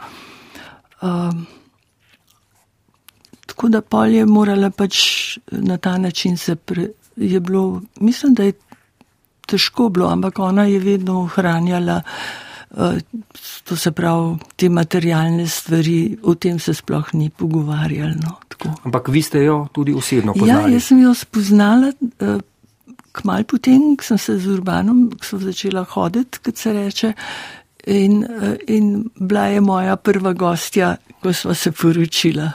Tako 3.47 3.69
da 3.69 3.81
pol 3.81 4.15
je 4.15 4.27
morala 4.27 4.71
pač 4.71 4.97
na 5.51 5.77
ta 5.77 5.99
način 5.99 6.37
se 6.37 6.57
pre, 6.57 6.89
je 7.17 7.41
bilo, 7.41 7.83
mislim, 8.01 8.35
da 8.35 8.43
je 8.43 8.53
težko 9.51 9.89
bilo, 9.89 10.09
ampak 10.11 10.39
ona 10.39 10.65
je 10.71 10.79
vedno 10.83 11.23
ohranjala. 11.25 12.01
Eh, 12.71 13.01
to 13.65 13.77
se 13.77 13.91
pravi, 13.93 14.37
te 14.57 14.69
materialne 14.69 15.47
stvari, 15.49 16.17
o 16.23 16.35
tem 16.35 16.59
se 16.59 16.75
sploh 16.75 17.15
ni 17.15 17.31
pogovarjalo. 17.31 18.15
No, 18.23 18.39
Ampak 18.85 19.09
vi 19.09 19.23
ste 19.23 19.45
jo 19.45 19.67
tudi 19.73 19.95
osebno 19.95 20.33
poznali? 20.33 20.73
Ja, 20.73 20.75
jaz 20.77 20.85
sem 20.85 21.01
jo 21.03 21.15
spoznala, 21.15 21.93
eh, 22.21 22.39
kmalo 23.13 23.45
potem, 23.45 23.97
ko 23.97 24.05
sem 24.05 24.19
se 24.19 24.39
z 24.39 24.53
urbanom 24.53 25.11
začela 25.33 25.85
hoditi, 25.85 26.39
kot 26.45 26.57
se 26.57 26.73
reče, 26.73 27.13
in, 27.87 28.25
eh, 28.25 28.57
in 28.69 29.11
bila 29.17 29.47
je 29.47 29.61
moja 29.61 29.97
prva 29.97 30.33
gostja, 30.33 30.97
ko 31.23 31.33
smo 31.33 31.55
se 31.55 31.73
poročila. 31.73 32.53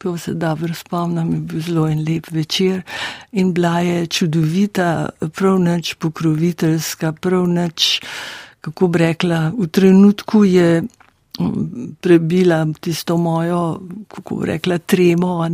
To 0.00 0.18
se 0.18 0.34
dobro 0.34 0.74
spomnim, 0.74 1.32
je 1.32 1.40
bil 1.40 1.60
zelo 1.60 1.88
en 1.88 1.98
lep 2.08 2.30
večer 2.30 2.82
in 3.32 3.52
bila 3.54 3.80
je 3.80 4.06
čudovita, 4.06 5.08
prav 5.36 5.58
nič 5.60 5.94
pokroviteljska, 5.94 7.12
prav 7.12 7.48
nič 7.48 8.00
kako 8.60 8.88
bi 8.88 8.98
rekla, 8.98 9.52
v 9.58 9.66
trenutku 9.66 10.44
je 10.44 10.82
mm, 10.82 11.96
prebila 12.00 12.66
tisto 12.80 13.16
mojo, 13.16 13.80
kako 14.08 14.36
bi 14.36 14.46
rekla, 14.46 14.78
tremo. 14.78 15.36
Uh, 15.38 15.46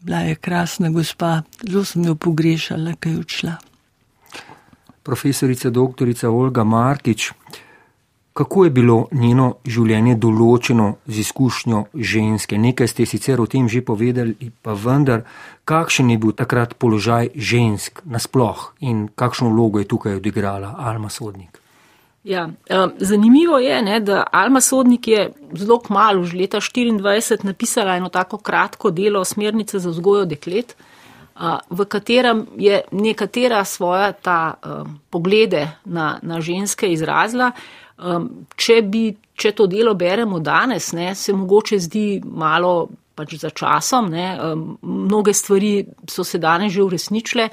bila 0.00 0.18
je 0.18 0.34
krasna 0.34 0.90
gospa, 0.90 1.42
zelo 1.62 1.84
sem 1.84 2.04
jo 2.04 2.14
pogrešala, 2.14 2.94
kaj 3.00 3.12
je 3.12 3.18
odšla. 3.18 3.54
Profesorica 5.02 5.70
dr. 5.70 6.26
Olga 6.28 6.64
Markič, 6.64 7.32
kako 8.36 8.64
je 8.64 8.70
bilo 8.70 8.96
njeno 9.16 9.46
življenje 9.64 10.18
določeno 10.20 10.86
z 11.08 11.22
izkušnjo 11.24 11.78
ženske? 11.94 12.58
Nekaj 12.60 12.90
ste 12.92 13.06
sicer 13.08 13.40
o 13.40 13.46
tem 13.48 13.64
že 13.72 13.80
povedali, 13.80 14.50
pa 14.60 14.74
vendar, 14.76 15.22
kakšen 15.64 16.10
je 16.12 16.18
bil 16.20 16.34
takrat 16.36 16.74
položaj 16.76 17.30
žensk 17.32 18.02
nasploh 18.04 18.74
in 18.84 19.06
kakšno 19.08 19.48
vlogo 19.54 19.80
je 19.80 19.88
tukaj 19.88 20.18
odigrala 20.18 20.74
Alma 20.76 21.08
Sodnik? 21.08 21.62
Ja, 22.26 22.42
eh, 22.68 22.88
zanimivo 22.98 23.56
je, 23.62 23.78
ne, 23.86 24.00
da 24.04 24.26
Alma 24.32 24.60
Sodnik 24.60 25.08
je 25.08 25.30
zelo 25.56 25.78
kmalo, 25.80 26.26
že 26.28 26.36
leta 26.36 26.60
24, 26.60 27.44
napisala 27.46 27.96
eno 27.96 28.12
tako 28.12 28.36
kratko 28.36 28.90
delo 28.90 29.24
Smernice 29.24 29.78
za 29.78 29.94
vzgojo 29.94 30.26
deklet, 30.28 30.76
eh, 30.76 31.56
v 31.70 31.88
katerem 31.88 32.44
je 32.58 32.82
nekatera 32.92 33.64
svoja 33.64 34.12
ta 34.12 34.54
eh, 34.60 34.84
poglede 35.10 35.70
na, 35.84 36.18
na 36.22 36.40
ženske 36.44 36.92
izrazila. 36.92 37.52
Če, 37.96 38.82
bi, 38.84 39.08
če 39.34 39.52
to 39.56 39.66
delo 39.66 39.94
beremo 39.96 40.40
danes, 40.44 40.92
ne, 40.92 41.14
se 41.14 41.32
mogoče 41.32 41.78
zdi 41.80 42.20
malo 42.24 42.88
pač 43.16 43.38
za 43.40 43.50
časom. 43.50 44.10
Ne, 44.12 44.26
mnoge 44.82 45.32
stvari 45.32 45.86
so 46.08 46.24
se 46.24 46.38
danes 46.38 46.72
že 46.74 46.82
uresničile 46.84 47.48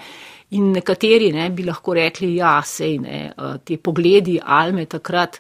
in 0.54 0.72
nekateri 0.76 1.32
ne, 1.34 1.50
bi 1.50 1.64
lahko 1.64 1.96
rekli, 1.96 2.36
ja, 2.36 2.58
sej 2.62 3.00
ne, 3.00 3.20
te 3.64 3.78
pogledi 3.78 4.40
Alme 4.44 4.86
takrat 4.86 5.40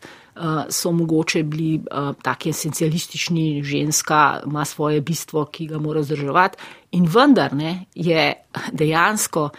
so 0.73 0.91
mogoče 0.91 1.43
bili 1.43 1.83
taki 2.23 2.49
esencialistični, 2.49 3.61
ženska 3.63 4.41
ima 4.47 4.65
svoje 4.65 5.01
bistvo, 5.01 5.45
ki 5.45 5.67
ga 5.67 5.77
mora 5.77 6.01
zdrževati 6.01 6.57
in 6.97 7.05
vendar 7.05 7.53
ne, 7.53 7.85
je 7.93 8.33
dejansko 8.71 9.49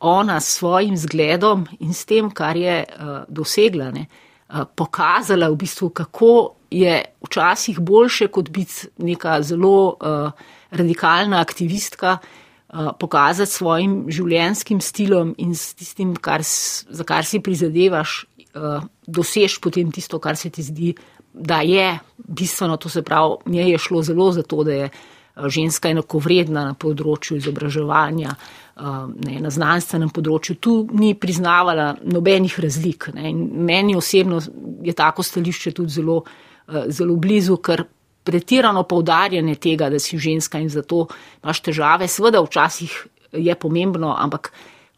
ona 0.00 0.40
s 0.40 0.56
svojim 0.58 0.96
zgledom 0.96 1.66
in 1.80 1.92
s 1.92 2.06
tem, 2.06 2.30
kar 2.30 2.56
je 2.56 2.84
dosegla, 3.28 3.90
ne, 3.90 4.06
pokazala, 4.76 5.48
v 5.48 5.56
bistvu, 5.56 5.90
kako 5.90 6.54
je 6.70 7.04
včasih 7.24 7.80
boljše 7.80 8.28
kot 8.28 8.50
biti 8.50 8.88
neka 8.98 9.42
zelo 9.42 9.96
radikalna 10.70 11.40
aktivistka, 11.40 12.18
pokazati 12.98 13.52
svojim 13.52 14.06
življenjskim 14.08 14.80
stilom 14.80 15.34
in 15.38 15.54
s 15.54 15.74
tistim, 15.76 16.14
kar, 16.16 16.40
za 16.44 17.04
kar 17.04 17.24
si 17.28 17.42
prizadevaš, 17.44 18.24
dosež 19.06 19.58
potem 19.60 19.92
tisto, 19.92 20.18
kar 20.18 20.36
se 20.36 20.50
ti 20.50 20.64
zdi, 20.64 20.94
da 21.32 21.60
je 21.64 21.98
bistveno. 22.16 22.76
To 22.76 22.88
se 22.88 23.02
pravi, 23.02 23.52
njej 23.52 23.70
je 23.72 23.78
šlo 23.78 24.02
zelo 24.02 24.32
za 24.32 24.42
to, 24.42 24.64
da 24.64 24.72
je 24.72 24.90
ženska 25.36 25.88
enakovredna 25.92 26.64
na 26.72 26.74
področju 26.76 27.38
izobraževanja, 27.40 28.36
ne, 28.76 29.40
na 29.40 29.50
znanstvenem 29.52 30.10
področju. 30.10 30.56
Tu 30.56 30.76
ni 30.96 31.12
priznavala 31.14 31.92
nobenih 32.02 32.58
razlik. 32.60 33.10
Ne. 33.14 33.32
Meni 33.32 33.96
osebno 33.96 34.40
je 34.82 34.94
tako 34.96 35.22
stališče 35.22 35.74
tudi 35.76 35.92
zelo, 35.92 36.22
zelo 36.88 37.16
blizu, 37.20 37.58
ker 37.60 37.84
pretirano 38.24 38.84
poudarjanje 38.88 39.54
tega, 39.54 39.90
da 39.90 39.98
si 39.98 40.18
ženska 40.18 40.60
in 40.62 40.70
zato 40.70 41.06
imaš 41.42 41.60
težave, 41.60 42.08
seveda 42.08 42.42
včasih 42.42 42.94
je 43.32 43.54
pomembno, 43.54 44.14
ampak 44.18 44.52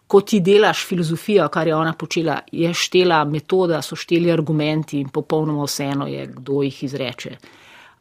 ko 0.06 0.20
ti 0.20 0.40
delaš 0.44 0.84
filozofijo, 0.86 1.48
kar 1.48 1.66
je 1.66 1.74
ona 1.74 1.92
počela, 1.92 2.38
je 2.52 2.72
štela 2.74 3.24
metoda, 3.24 3.80
so 3.82 3.96
šteli 3.96 4.32
argumenti 4.32 5.00
in 5.00 5.08
popolnoma 5.08 5.64
vseeno 5.64 6.06
je, 6.06 6.26
kdo 6.36 6.62
jih 6.62 6.82
izreče. 6.84 7.36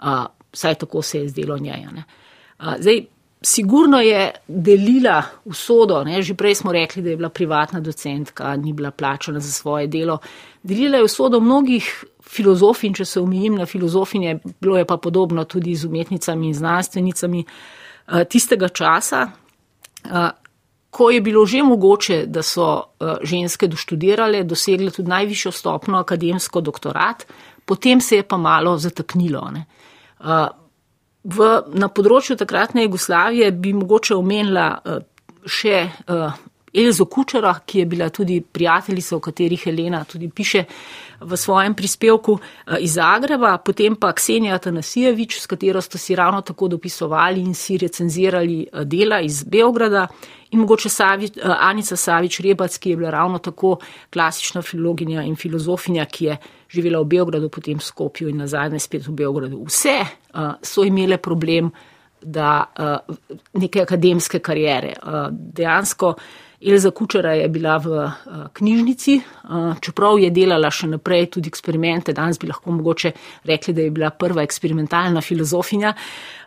Uh, 0.03 0.25
vsaj 0.51 0.75
tako 0.84 1.01
se 1.01 1.24
je 1.24 1.30
zdelo 1.30 1.58
njej. 1.58 1.88
Uh, 1.88 2.75
zdaj, 2.80 3.06
sigurno 3.43 4.01
je 4.01 4.31
delila 4.47 5.23
usodo, 5.45 6.03
ne? 6.03 6.21
že 6.21 6.33
prej 6.33 6.55
smo 6.55 6.71
rekli, 6.71 7.03
da 7.03 7.09
je 7.09 7.17
bila 7.17 7.29
privatna 7.29 7.79
docentka, 7.79 8.55
ni 8.55 8.73
bila 8.73 8.91
plačana 8.91 9.39
za 9.39 9.51
svoje 9.51 9.88
delo. 9.88 10.17
Delila 10.63 10.97
je 10.97 11.03
usodo 11.03 11.39
mnogih 11.39 12.05
filozofin, 12.23 12.93
če 12.93 13.05
se 13.05 13.19
omejim 13.19 13.55
na 13.55 13.65
filozofinje, 13.65 14.39
bilo 14.62 14.77
je 14.77 14.85
pa 14.85 14.97
podobno 14.97 15.43
tudi 15.43 15.75
z 15.75 15.85
umetnicami 15.85 16.47
in 16.47 16.53
znanstvenicami 16.53 17.43
uh, 17.43 18.23
tistega 18.29 18.69
časa. 18.69 19.27
Uh, 20.05 20.29
ko 20.89 21.09
je 21.09 21.21
bilo 21.21 21.45
že 21.45 21.63
mogoče, 21.63 22.25
da 22.25 22.43
so 22.43 22.65
uh, 22.65 23.17
ženske 23.23 23.67
doštudirale, 23.67 24.43
dosegle 24.43 24.91
tudi 24.91 25.09
najvišjo 25.09 25.51
stopno 25.51 25.97
akademsko 26.00 26.62
doktorat, 26.62 27.25
potem 27.65 28.01
se 28.01 28.15
je 28.15 28.23
pa 28.23 28.38
malo 28.38 28.77
zataknilo. 28.77 29.50
Uh, 30.19 30.47
v, 31.24 31.51
na 31.80 31.88
področju 31.88 32.38
takratne 32.39 32.84
Jugoslavije 32.84 33.51
bi 33.51 33.74
mogoče 33.74 34.15
omenila 34.15 34.68
uh, 34.75 35.00
še 35.46 35.77
uh, 36.08 36.42
Elzo 36.74 37.06
Kučera, 37.06 37.53
ki 37.65 37.80
je 37.80 37.86
bila 37.86 38.10
tudi 38.10 38.42
prijateljica, 38.42 39.15
o 39.15 39.20
kateri 39.20 39.56
Helena 39.62 40.03
tudi 40.10 40.30
piše 40.30 40.63
v 41.22 41.38
svojem 41.38 41.75
prispevku 41.77 42.39
iz 42.80 42.96
Zagreba, 42.98 43.58
potem 43.58 43.96
pa 43.96 44.10
Ksenija 44.13 44.58
Tanasijevič, 44.58 45.38
s 45.39 45.48
katero 45.48 45.82
sta 45.82 45.98
si 45.98 46.15
ravno 46.15 46.42
tako 46.42 46.68
dopisovali 46.68 47.42
in 47.42 47.53
si 47.53 47.77
recenzirali 47.77 48.65
dela 48.86 49.22
iz 49.22 49.44
Beograda 49.44 50.08
in 50.51 50.60
mogoče 50.60 50.89
Savič, 50.89 51.38
Anica 51.44 51.96
Savič 51.96 52.39
Rebac, 52.39 52.77
ki 52.77 52.89
je 52.89 52.98
bila 52.98 53.10
ravno 53.10 53.38
tako 53.38 53.77
klasična 54.10 54.62
filologinja 54.62 55.22
in 55.24 55.36
filozofinja, 55.36 56.06
ki 56.06 56.25
je 56.25 56.38
živela 56.74 57.01
v 57.01 57.12
Beogradu, 57.15 57.50
potem 57.50 57.77
v 57.77 57.86
Skopju 57.86 58.30
in 58.30 58.42
nazadnje 58.42 58.82
spet 58.82 59.08
v 59.08 59.13
Beogradu. 59.24 59.63
Vse 59.70 60.00
uh, 60.01 60.56
so 60.62 60.84
imele 60.84 61.18
problem 61.22 61.72
da 62.25 62.63
uh, 62.80 63.15
neke 63.53 63.82
akademske 63.82 64.39
karijere. 64.39 64.94
Uh, 65.03 65.27
dejansko 65.32 66.13
Elza 66.62 66.92
Kučera 66.92 67.34
je 67.34 67.48
bila 67.50 67.77
v 67.77 67.88
uh, 67.88 68.12
knjižnici, 68.53 69.18
uh, 69.20 69.75
čeprav 69.84 70.20
je 70.20 70.30
delala 70.32 70.72
še 70.72 70.88
naprej 70.94 71.27
tudi 71.36 71.51
eksperimente, 71.51 72.15
danes 72.15 72.39
bi 72.39 72.48
lahko 72.48 72.72
mogoče 72.72 73.12
rekli, 73.50 73.75
da 73.75 73.84
je 73.84 73.92
bila 73.92 74.12
prva 74.15 74.46
eksperimentalna 74.48 75.22
filozofinja. 75.22 75.94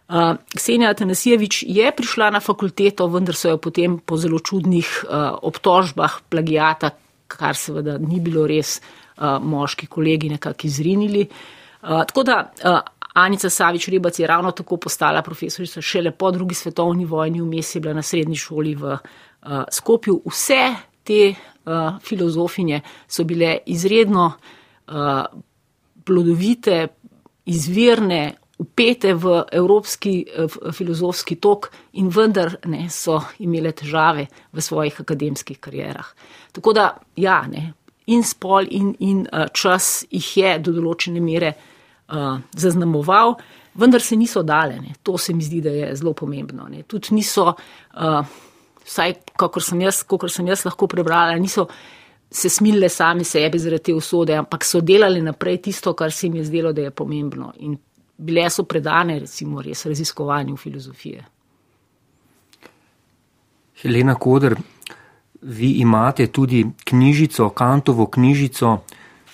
Uh, 0.08 0.38
Ksenija 0.56 0.94
Tanasijevič 0.94 1.64
je 1.68 1.90
prišla 1.92 2.30
na 2.30 2.40
fakulteto, 2.40 3.08
vendar 3.12 3.36
so 3.36 3.50
jo 3.52 3.58
potem 3.60 3.98
po 3.98 4.16
zelo 4.16 4.38
čudnih 4.40 5.02
uh, 5.04 5.34
obtožbah 5.42 6.22
plagijata, 6.30 6.94
kar 7.26 7.58
seveda 7.58 7.98
ni 7.98 8.22
bilo 8.22 8.46
res, 8.48 8.78
uh, 8.78 9.05
moški 9.20 9.86
kolegi 9.86 10.28
nekako 10.28 10.66
izrinili. 10.66 11.26
Tako 11.80 12.22
da 12.22 12.52
Anica 13.14 13.50
Savič 13.50 13.88
Rebac 13.88 14.18
je 14.18 14.26
ravno 14.26 14.50
tako 14.52 14.76
postala 14.76 15.22
profesorica 15.22 15.80
šele 15.80 16.10
po 16.10 16.30
drugi 16.30 16.54
svetovni 16.54 17.04
vojni, 17.04 17.40
vmes 17.40 17.74
je 17.74 17.80
bila 17.80 17.94
na 17.94 18.02
srednji 18.02 18.36
šoli 18.36 18.74
v 18.74 18.96
Skopju. 19.72 20.22
Vse 20.26 20.74
te 21.04 21.34
filozofinje 22.02 22.80
so 23.08 23.24
bile 23.24 23.58
izredno 23.66 24.32
plodovite, 26.04 26.88
izvirne, 27.46 28.34
upete 28.58 29.14
v 29.14 29.42
evropski 29.52 30.26
v 30.36 30.72
filozofski 30.72 31.36
tok 31.36 31.70
in 32.00 32.08
vendar 32.08 32.54
ne, 32.64 32.86
so 32.90 33.20
imele 33.38 33.72
težave 33.72 34.26
v 34.52 34.62
svojih 34.64 35.00
akademskih 35.00 35.58
karjerah. 35.60 36.06
Tako 36.52 36.72
da, 36.72 36.86
ja, 37.16 37.42
ne, 37.50 37.72
in 38.06 38.22
spol 38.24 38.66
in, 38.70 38.94
in 39.00 39.26
uh, 39.32 39.46
čas 39.52 40.06
jih 40.10 40.30
je 40.38 40.52
do 40.62 40.74
določene 40.76 41.20
mere 41.20 41.52
uh, 41.54 42.38
zaznamoval, 42.56 43.36
vendar 43.74 44.02
se 44.02 44.16
niso 44.16 44.42
dale. 44.46 44.78
Ne. 44.80 44.94
To 45.02 45.18
se 45.18 45.34
mi 45.34 45.44
zdi, 45.44 45.60
da 45.60 45.74
je 45.74 45.90
zelo 45.96 46.14
pomembno. 46.14 46.68
Ne. 46.70 46.84
Tudi 46.86 47.16
niso, 47.18 47.50
uh, 47.52 48.20
vsaj 48.86 49.16
kakor 49.36 49.64
sem, 49.64 49.82
jaz, 49.82 50.04
kakor 50.06 50.32
sem 50.32 50.46
jaz 50.46 50.64
lahko 50.68 50.88
prebrala, 50.90 51.36
niso 51.40 51.66
se 52.30 52.50
smile 52.50 52.88
sami 52.88 53.24
sebi 53.24 53.58
zaradi 53.58 53.90
te 53.90 53.94
usode, 53.94 54.34
ampak 54.34 54.64
so 54.66 54.80
delali 54.80 55.22
naprej 55.22 55.60
tisto, 55.62 55.94
kar 55.94 56.12
se 56.12 56.26
jim 56.26 56.40
je 56.40 56.44
zdelo, 56.44 56.72
da 56.72 56.82
je 56.82 56.90
pomembno. 56.90 57.52
In 57.66 57.76
bile 58.16 58.48
so 58.50 58.64
predane, 58.64 59.18
recimo, 59.20 59.62
res 59.62 59.86
raziskovanju 59.86 60.56
filozofije. 60.56 61.24
Helena 63.82 64.14
Koder, 64.14 64.56
vi 65.46 65.70
imate 65.70 66.26
tudi 66.26 66.66
knjižico, 66.84 67.48
Kantovo 67.48 68.06
knjižico 68.06 68.78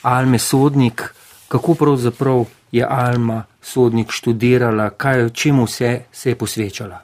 Alme 0.03 0.38
Sodnik. 0.38 1.14
Kako 1.48 1.75
pravzaprav 1.75 2.44
je 2.72 2.87
Alma 2.88 3.44
Sodnik 3.62 4.11
študirala, 4.11 4.90
kaj, 4.90 5.31
čemu 5.31 5.64
vse 5.64 6.01
se 6.12 6.31
je 6.31 6.35
posvečala? 6.35 7.03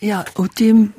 Ja, 0.00 0.24
o 0.36 0.46
tem 0.48 0.92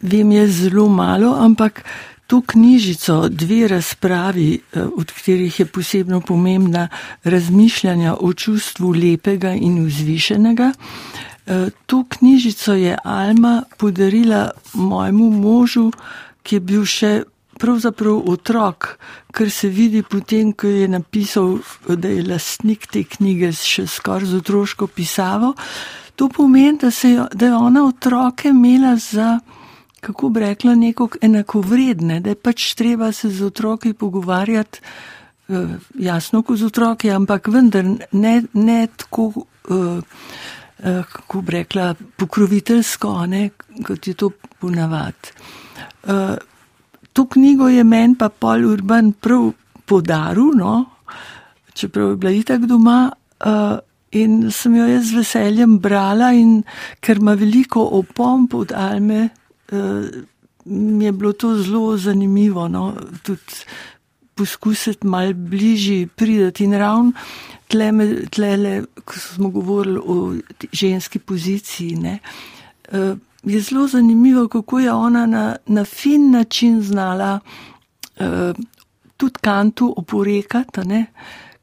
vem 0.00 0.32
je 0.32 0.48
zelo 0.48 0.88
malo, 0.88 1.34
ampak 1.40 1.84
to 2.26 2.42
knjižico, 2.46 3.28
dve 3.28 3.68
razpravi, 3.68 4.54
eh, 4.54 4.82
od 4.96 5.12
katerih 5.12 5.60
je 5.60 5.66
posebno 5.66 6.20
pomembna 6.20 6.88
razmišljanja 7.24 8.14
o 8.20 8.32
čustvu 8.32 8.90
lepega 8.90 9.52
in 9.52 9.84
vzvišenega. 9.86 10.72
Eh, 10.72 11.29
to 11.86 12.04
knjižico 12.08 12.74
je 12.74 12.96
Alma 13.04 13.62
podarila 13.78 14.50
mojemu 14.74 15.30
možu, 15.30 15.90
ki 16.42 16.56
je 16.56 16.60
bil 16.60 16.84
še 16.86 17.12
pravzaprav 17.60 18.22
otrok, 18.32 18.96
ker 19.36 19.50
se 19.52 19.68
vidi 19.68 20.02
potem, 20.02 20.52
ko 20.52 20.66
je 20.66 20.88
napisal, 20.88 21.58
da 21.88 22.08
je 22.08 22.24
lastnik 22.24 22.86
te 22.88 23.04
knjige 23.04 23.52
še 23.52 23.86
skoraj 23.86 24.30
z 24.30 24.40
otroško 24.40 24.86
pisavo. 24.86 25.52
To 26.16 26.28
pomeni, 26.28 26.78
da, 26.80 26.88
je, 26.88 27.26
da 27.34 27.50
je 27.50 27.56
ona 27.56 27.84
otroke 27.84 28.48
imela 28.48 28.96
za 28.96 29.38
kako 30.00 30.28
bi 30.28 30.40
rekla, 30.40 30.74
neko 30.74 31.08
enakovredne, 31.20 32.20
da 32.20 32.32
je 32.32 32.34
pač 32.34 32.74
treba 32.74 33.12
se 33.12 33.30
z 33.30 33.44
otroki 33.44 33.92
pogovarjati, 33.92 34.80
uh, 35.48 35.74
jasno, 35.98 36.42
kot 36.42 36.58
z 36.58 36.70
otroki, 36.70 37.10
ampak 37.10 37.48
vendar 37.48 37.84
ne, 38.12 38.34
ne 38.52 38.78
tako, 38.96 39.32
uh, 39.68 40.00
kako 40.82 41.42
bi 41.42 41.52
rekla, 41.52 41.94
pokroviteljsko, 42.16 43.26
ne, 43.26 43.50
kot 43.86 44.06
je 44.06 44.14
to 44.14 44.30
ponavad. 44.60 45.32
Uh, 46.04 46.36
to 47.12 47.26
knjigo 47.26 47.68
je 47.68 47.84
meni 47.84 48.16
pa 48.18 48.28
Paul 48.28 48.64
Urban 48.64 49.12
prav 49.12 49.52
podaril, 49.84 50.54
no, 50.56 50.84
čeprav 51.74 52.10
je 52.10 52.16
bila 52.16 52.32
itak 52.32 52.66
doma. 52.66 53.12
Uh, 53.44 53.78
In 54.10 54.48
sem 54.50 54.74
jo 54.74 54.88
jaz 54.90 55.12
z 55.12 55.20
veseljem 55.20 55.76
brala, 55.78 56.32
in 56.34 56.64
ker 56.98 57.20
ima 57.22 57.36
veliko 57.38 57.84
opomb 58.00 58.54
od 58.58 58.72
Alme, 58.74 59.28
mi 60.64 61.04
je 61.04 61.12
bilo 61.12 61.32
to 61.32 61.54
zelo 61.62 61.96
zanimivo, 61.96 62.68
no? 62.68 62.94
tudi 63.22 63.62
poskusiti 64.34 65.06
malo 65.06 65.34
bližje 65.34 66.06
prideti 66.06 66.64
in 66.64 66.72
ravno 66.72 67.12
tle, 67.70 67.90
tle, 68.30 68.82
ko 69.04 69.18
smo 69.18 69.50
govorili 69.50 70.00
o 70.04 70.34
ženski 70.72 71.18
poziciji, 71.18 71.96
ne? 71.96 72.18
Eh, 72.92 73.14
je 73.44 73.60
zelo 73.60 73.86
zanimivo, 73.88 74.48
kako 74.48 74.80
je 74.80 74.92
ona 74.92 75.26
na, 75.26 75.56
na 75.66 75.84
fin 75.84 76.30
način 76.30 76.82
znala 76.82 77.40
uh, 78.20 78.26
tudi 79.16 79.34
kantu 79.40 79.94
oporekati, 79.96 80.80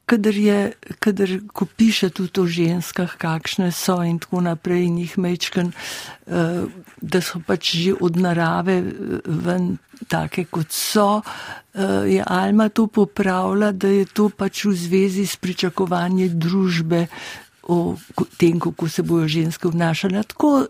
kadar 0.08 0.36
je, 0.40 0.58
kadar 1.04 1.34
ko 1.52 1.66
piše 1.68 2.08
tudi 2.10 2.40
o 2.40 2.46
ženskah, 2.48 3.16
kakšne 3.20 3.68
so 3.72 4.00
in 4.02 4.18
tako 4.22 4.40
naprej, 4.46 4.86
in 4.88 4.98
jih 5.02 5.18
mečken, 5.20 5.72
uh, 5.72 6.64
da 7.00 7.20
so 7.20 7.42
pač 7.44 7.76
že 7.76 7.92
od 8.00 8.16
narave 8.16 8.80
ven 9.24 9.76
take, 10.08 10.48
kot 10.48 10.72
so, 10.72 11.20
uh, 11.20 12.04
je 12.08 12.24
Alma 12.24 12.68
to 12.72 12.86
popravila, 12.86 13.72
da 13.72 13.88
je 13.92 14.06
to 14.08 14.30
pač 14.32 14.64
v 14.64 14.72
zvezi 14.72 15.26
s 15.28 15.36
pričakovanjem 15.36 16.38
družbe, 16.40 17.06
o 17.68 17.96
tem, 18.40 18.56
kako 18.60 18.88
se 18.88 19.02
bojo 19.02 19.28
ženske 19.28 19.68
obnašale. 19.68 20.22
Tako 20.24 20.66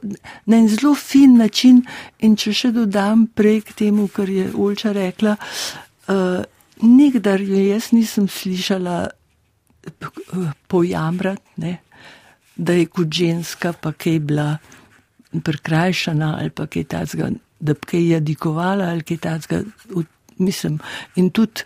na 0.46 0.56
en 0.56 0.68
zelo 0.68 0.94
fin 0.94 1.36
način. 1.38 1.84
In 2.18 2.34
če 2.34 2.52
še 2.52 2.72
dodam 2.74 3.28
prej 3.30 3.60
k 3.70 3.76
temu, 3.84 4.08
kar 4.10 4.26
je 4.26 4.48
Ulča 4.50 4.90
rekla, 4.92 5.36
uh, 5.38 6.42
nikdar 6.82 7.40
jo 7.40 7.60
jaz 7.62 7.92
nisem 7.94 8.26
slišala 8.28 9.08
pojamrati, 10.66 11.76
da 12.56 12.72
je 12.72 12.86
kot 12.86 13.12
ženska 13.12 13.72
pa 13.72 13.92
kaj 13.92 14.18
bila 14.18 14.58
prekrajšana 15.44 16.36
ali 16.40 16.50
pa 16.50 16.66
kaj 16.66 16.84
tacga, 16.84 17.30
da 17.60 17.74
bi 17.74 17.86
kaj 17.86 18.08
jadikovala 18.08 18.84
ali 18.84 19.02
kaj 19.02 19.16
tacga. 19.16 19.62
Mislim, 20.38 20.78
in 21.16 21.30
tudi 21.30 21.62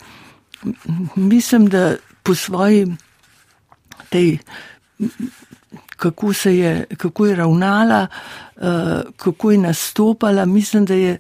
mislim, 1.17 1.67
da 1.69 1.97
po 2.23 2.35
svoji 2.35 2.87
tej 4.09 4.39
kako, 5.97 6.33
je, 6.45 6.85
kako 6.97 7.27
je 7.27 7.37
ravnala, 7.37 8.07
uh, 8.57 8.63
kako 9.17 9.51
je 9.51 9.59
nastopala. 9.59 10.45
Mislim, 10.45 10.85
da 10.85 10.95
je 10.95 11.19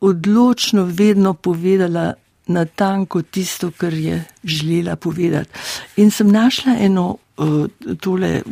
odločno 0.00 0.84
vedno 0.84 1.34
povedala 1.34 2.14
na 2.48 2.64
tanko 2.64 3.22
tisto, 3.22 3.70
kar 3.70 3.94
je 3.94 4.24
želela 4.44 4.96
povedati. 4.96 5.50
In 5.96 6.10
sem 6.10 6.30
našla 6.32 6.76
eno 6.80 7.16
uh, 7.36 7.66
tole. 8.00 8.42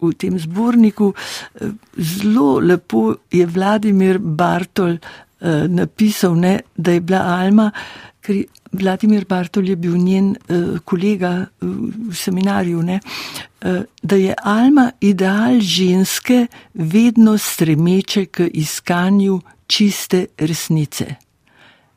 V 0.00 0.10
tem 0.12 0.36
zborniku 0.38 1.14
eh, 1.14 1.70
zelo 1.96 2.58
lepo 2.60 3.14
je 3.32 3.46
Vladimir 3.46 4.18
Bartol 4.18 4.98
eh, 4.98 5.64
napisal, 5.68 6.34
ne, 6.36 6.58
da 6.76 6.92
je 6.92 7.00
bila 7.00 7.22
Alma, 7.40 7.70
ker 8.20 8.42
Vladimir 8.72 9.24
Bartol 9.24 9.68
je 9.68 9.76
bil 9.76 9.96
njen 9.96 10.34
kolega 10.84 11.46
v 11.60 12.12
seminarju, 12.12 12.82
ne, 12.82 13.00
da 14.02 14.16
je 14.16 14.36
Alma 14.42 14.90
ideal 15.00 15.60
ženske 15.60 16.46
vedno 16.74 17.38
stremeče 17.38 18.26
k 18.26 18.50
iskanju 18.52 19.40
čiste 19.66 20.26
resnice. 20.38 21.23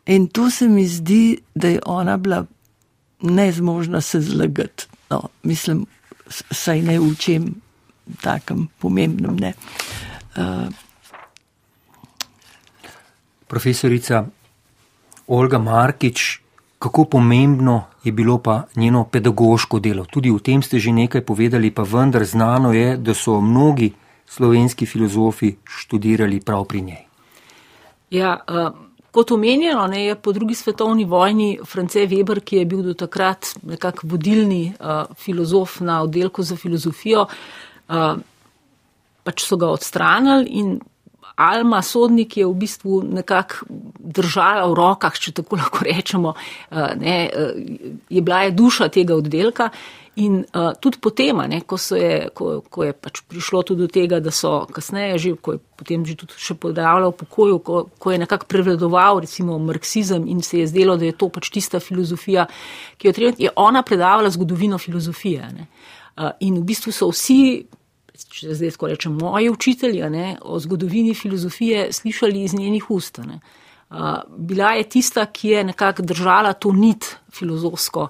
In 0.07 0.27
to 0.27 0.49
se 0.49 0.67
mi 0.67 0.87
zdi, 0.87 1.37
da 1.55 1.67
je 1.67 1.79
ona 1.85 2.17
bila 2.17 2.45
nezmožna 3.21 4.01
se 4.01 4.21
zlagati. 4.21 4.87
No, 5.09 5.21
mislim, 5.43 5.85
saj 6.51 6.81
ne 6.81 6.99
učim 6.99 7.55
takem 8.21 8.67
pomembnem. 8.79 9.35
Ne. 9.35 9.53
Uh, 10.37 10.67
Profesorica 13.47 14.25
Olga 15.27 15.57
Markič 15.57 16.39
kako 16.79 17.05
pomembno 17.05 17.83
je 18.03 18.11
bilo 18.11 18.37
pa 18.37 18.63
njeno 18.75 19.03
pedagoško 19.03 19.79
delo. 19.79 20.05
Tudi 20.05 20.31
o 20.31 20.39
tem 20.39 20.61
ste 20.61 20.79
že 20.79 20.91
nekaj 20.91 21.21
povedali, 21.21 21.71
pa 21.71 21.83
vendar 21.83 22.25
znano 22.25 22.73
je, 22.73 22.97
da 22.97 23.13
so 23.13 23.41
mnogi 23.41 23.93
slovenski 24.25 24.85
filozofi 24.85 25.55
študirali 25.63 26.41
prav 26.41 26.65
pri 26.65 26.81
njej. 26.81 27.03
Ja, 28.09 28.39
uh, 28.47 28.86
kot 29.17 29.31
omenjeno, 29.33 29.87
ne, 29.89 30.03
je 30.05 30.15
po 30.15 30.31
drugi 30.31 30.55
svetovni 30.55 31.05
vojni 31.05 31.59
France 31.65 32.03
Weber, 32.05 32.43
ki 32.45 32.59
je 32.61 32.65
bil 32.69 32.83
do 32.85 32.93
takrat 32.93 33.47
nekako 33.65 34.11
vodilni 34.13 34.75
uh, 34.77 35.09
filozof 35.17 35.79
na 35.81 36.03
oddelku 36.05 36.43
za 36.45 36.55
filozofijo, 36.55 37.23
uh, 37.25 38.11
pač 39.25 39.41
so 39.41 39.57
ga 39.57 39.71
odstranili 39.73 40.45
in 40.61 40.77
Alma 41.37 41.81
sodnik 41.85 42.37
je 42.37 42.45
v 42.45 42.53
bistvu 42.57 43.03
nekako 43.13 43.67
držala 43.99 44.65
v 44.71 44.73
rokah, 44.77 45.13
če 45.13 45.35
tako 45.37 45.57
lahko 45.61 45.85
rečemo, 45.85 46.33
eh, 46.33 46.91
ne, 46.97 47.17
eh, 47.29 47.63
je 48.09 48.21
bila 48.21 48.41
je 48.47 48.57
duša 48.57 48.89
tega 48.89 49.15
oddelka. 49.15 49.69
In 50.17 50.39
uh, 50.41 50.71
tudi 50.81 50.97
potem, 50.97 51.37
ne, 51.45 51.59
ko, 51.61 51.77
je, 51.77 52.29
ko, 52.33 52.63
ko 52.73 52.85
je 52.87 52.93
pač 52.97 53.19
prišlo 53.29 53.61
tudi 53.61 53.85
do 53.85 53.87
tega, 53.93 54.17
da 54.17 54.31
so 54.33 54.63
kasneje, 54.65 55.19
že, 55.21 55.33
ko 55.37 55.53
je 55.53 55.59
potem 55.77 56.01
že 56.09 56.15
tudi 56.17 56.33
še 56.41 56.55
podajala 56.57 57.11
v 57.11 57.17
pokoju, 57.19 57.59
ko, 57.61 57.83
ko 58.01 58.15
je 58.15 58.17
nekako 58.23 58.49
prevladoval 58.49 59.21
recimo 59.21 59.59
marksizem 59.61 60.25
in 60.25 60.41
se 60.41 60.63
je 60.63 60.71
zdelo, 60.73 60.97
da 60.97 61.05
je 61.05 61.13
to 61.13 61.29
pač 61.29 61.51
tista 61.53 61.77
filozofija, 61.77 62.47
ki 62.97 63.11
jo 63.11 63.13
treba, 63.13 63.37
je 63.37 63.53
ona 63.61 63.85
predavala 63.85 64.33
zgodovino 64.33 64.81
filozofije. 64.81 65.53
Uh, 66.17 66.33
in 66.41 66.57
v 66.57 66.65
bistvu 66.65 66.89
so 66.89 67.13
vsi 67.13 67.67
če 68.25 68.55
zdaj 68.55 68.71
tako 68.75 68.87
rečem, 68.87 69.19
moji 69.21 69.49
učitelji 69.49 70.09
ne, 70.09 70.37
o 70.41 70.59
zgodovini 70.59 71.13
filozofije 71.13 71.91
slišali 71.93 72.43
iz 72.43 72.53
njenih 72.53 72.91
ust. 72.91 73.17
Ne. 73.17 73.39
Bila 74.37 74.73
je 74.77 74.89
tista, 74.89 75.25
ki 75.25 75.49
je 75.49 75.63
nekako 75.63 76.01
držala 76.01 76.53
to 76.53 76.71
nit 76.71 77.15
filozofsko 77.31 78.09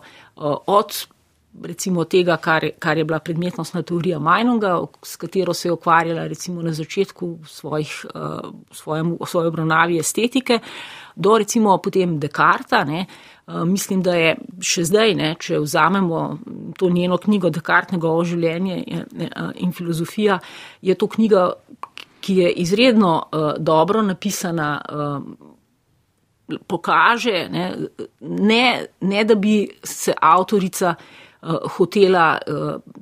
od 0.65 1.07
recimo 1.63 2.03
tega, 2.05 2.37
kar, 2.37 2.69
kar 2.79 2.97
je 2.97 3.05
bila 3.05 3.19
predmetnostna 3.19 3.81
teorija 3.81 4.19
Majnunga, 4.19 4.75
s 5.03 5.15
katero 5.15 5.53
se 5.53 5.67
je 5.67 5.71
ukvarjala 5.71 6.27
recimo 6.27 6.61
na 6.61 6.73
začetku 6.73 7.37
svojih, 7.45 8.05
svojem, 8.71 9.17
svoje 9.25 9.47
obravnavi 9.47 9.99
estetike, 9.99 10.59
do 11.15 11.37
recimo 11.37 11.77
potem 11.77 12.19
Dekarta, 12.19 12.83
ne, 12.83 13.05
mislim, 13.47 14.01
da 14.03 14.13
je 14.15 14.33
še 14.61 14.83
zdaj, 14.89 15.13
ne, 15.15 15.35
če 15.39 15.61
vzamemo 15.63 16.21
to 16.77 16.89
njeno 16.91 17.17
knjigo 17.17 17.49
Dekartnega 17.49 18.09
o 18.11 18.23
življenju 18.27 18.75
eh, 18.75 19.37
in 19.63 19.71
filozofija, 19.71 20.39
je 20.81 20.95
to 20.95 21.07
knjiga, 21.07 21.51
ki 22.27 22.35
je 22.41 22.49
izredno 22.59 23.11
uh, 23.21 23.53
dobro 23.59 24.01
napisana, 24.03 24.81
uh, 24.91 26.57
pokaže, 26.67 27.45
ne, 27.51 27.63
ne, 28.19 28.63
ne 28.99 29.23
da 29.23 29.35
bi 29.35 29.61
se 29.83 30.13
avtorica 30.21 30.95
hotela 31.77 32.39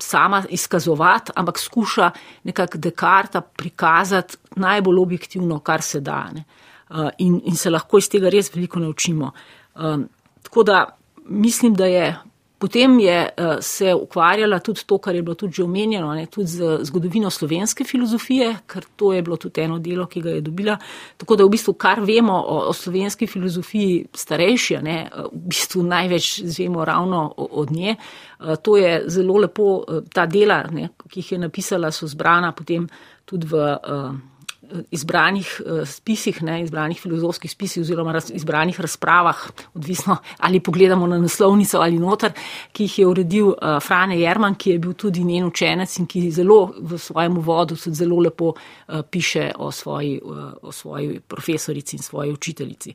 sama 0.01 0.43
izkazovati, 0.49 1.31
ampak 1.35 1.59
skuša 1.59 2.09
nekako 2.43 2.77
Dekarta 2.77 3.41
prikazati 3.41 4.37
najbolj 4.61 4.99
objektivno, 4.99 5.59
kar 5.59 5.81
se 5.81 6.01
da. 6.01 6.27
In, 7.17 7.39
in 7.45 7.55
se 7.55 7.69
lahko 7.69 7.97
iz 7.97 8.09
tega 8.11 8.29
res 8.29 8.51
veliko 8.53 8.83
naučimo. 8.83 9.31
Tako 10.45 10.63
da 10.63 10.85
mislim, 11.25 11.73
da 11.73 11.89
je 11.89 12.13
potem 12.57 12.99
je 12.99 13.29
uh, 13.37 13.45
se 13.61 13.93
ukvarjala 13.93 14.59
tudi 14.59 14.81
to, 14.85 14.97
kar 14.97 15.15
je 15.15 15.21
bilo 15.21 15.35
tudi 15.35 15.53
že 15.53 15.63
omenjeno, 15.63 16.13
ne, 16.13 16.25
tudi 16.25 16.47
z 16.47 16.79
zgodovino 16.87 17.29
slovenske 17.29 17.83
filozofije, 17.83 18.55
ker 18.67 18.85
to 18.95 19.13
je 19.13 19.21
bilo 19.21 19.37
tudi 19.37 19.61
eno 19.61 19.79
delo, 19.79 20.07
ki 20.07 20.21
ga 20.21 20.29
je 20.29 20.41
dobila. 20.41 20.77
Tako 21.17 21.35
da 21.35 21.45
v 21.45 21.53
bistvu, 21.53 21.73
kar 21.73 22.01
vemo 22.01 22.33
o, 22.33 22.57
o 22.69 22.73
slovenski 22.73 23.27
filozofiji 23.27 24.07
starejši, 24.13 24.79
ne, 24.81 24.97
v 25.31 25.43
bistvu 25.51 25.83
največ 25.83 26.31
zvemo 26.43 26.85
ravno 26.85 27.27
od 27.37 27.71
nje. 27.71 27.95
Uh, 28.39 28.55
to 28.55 28.77
je 28.77 29.03
zelo 29.07 29.37
lepo, 29.45 29.69
uh, 29.83 30.03
ta 30.13 30.25
dela, 30.25 30.63
ne, 30.71 30.89
ki 31.09 31.21
jih 31.21 31.35
je 31.35 31.43
napisala, 31.45 31.91
so 31.91 32.07
zbrana 32.07 32.55
potem 32.55 32.89
tudi 33.25 33.47
v. 33.51 33.67
Izbranih 34.91 35.61
uh, 35.65 35.87
spisih, 35.87 36.43
ne, 36.43 36.61
izbranih 36.63 37.01
filozofskih 37.01 37.51
spisih 37.51 37.81
oziroma 37.81 38.11
raz, 38.11 38.31
izbranih 38.33 38.79
razpravah, 38.79 39.45
odvisno 39.73 40.17
ali 40.37 40.59
pogledamo 40.59 41.07
na 41.07 41.17
naslovnico 41.17 41.79
ali 41.79 41.99
noter, 41.99 42.33
ki 42.71 42.83
jih 42.83 42.99
je 42.99 43.07
uredil 43.07 43.47
uh, 43.47 43.79
Frane 43.83 44.19
Jerman, 44.19 44.55
ki 44.55 44.75
je 44.75 44.79
bil 44.79 44.93
tudi 44.93 45.23
njen 45.23 45.45
učenec 45.45 45.97
in 45.99 46.05
ki 46.05 46.31
zelo 46.31 46.73
v 46.79 46.97
svojem 46.97 47.37
uvodu 47.37 47.75
tudi 47.75 47.95
zelo 47.95 48.19
lepo 48.19 48.53
uh, 48.53 49.01
piše 49.09 49.51
o 49.57 49.71
svoji, 49.71 50.19
uh, 50.23 50.53
o 50.61 50.71
svoji 50.71 51.19
profesorici 51.19 51.95
in 51.95 52.03
svoji 52.03 52.31
učiteljici. 52.31 52.93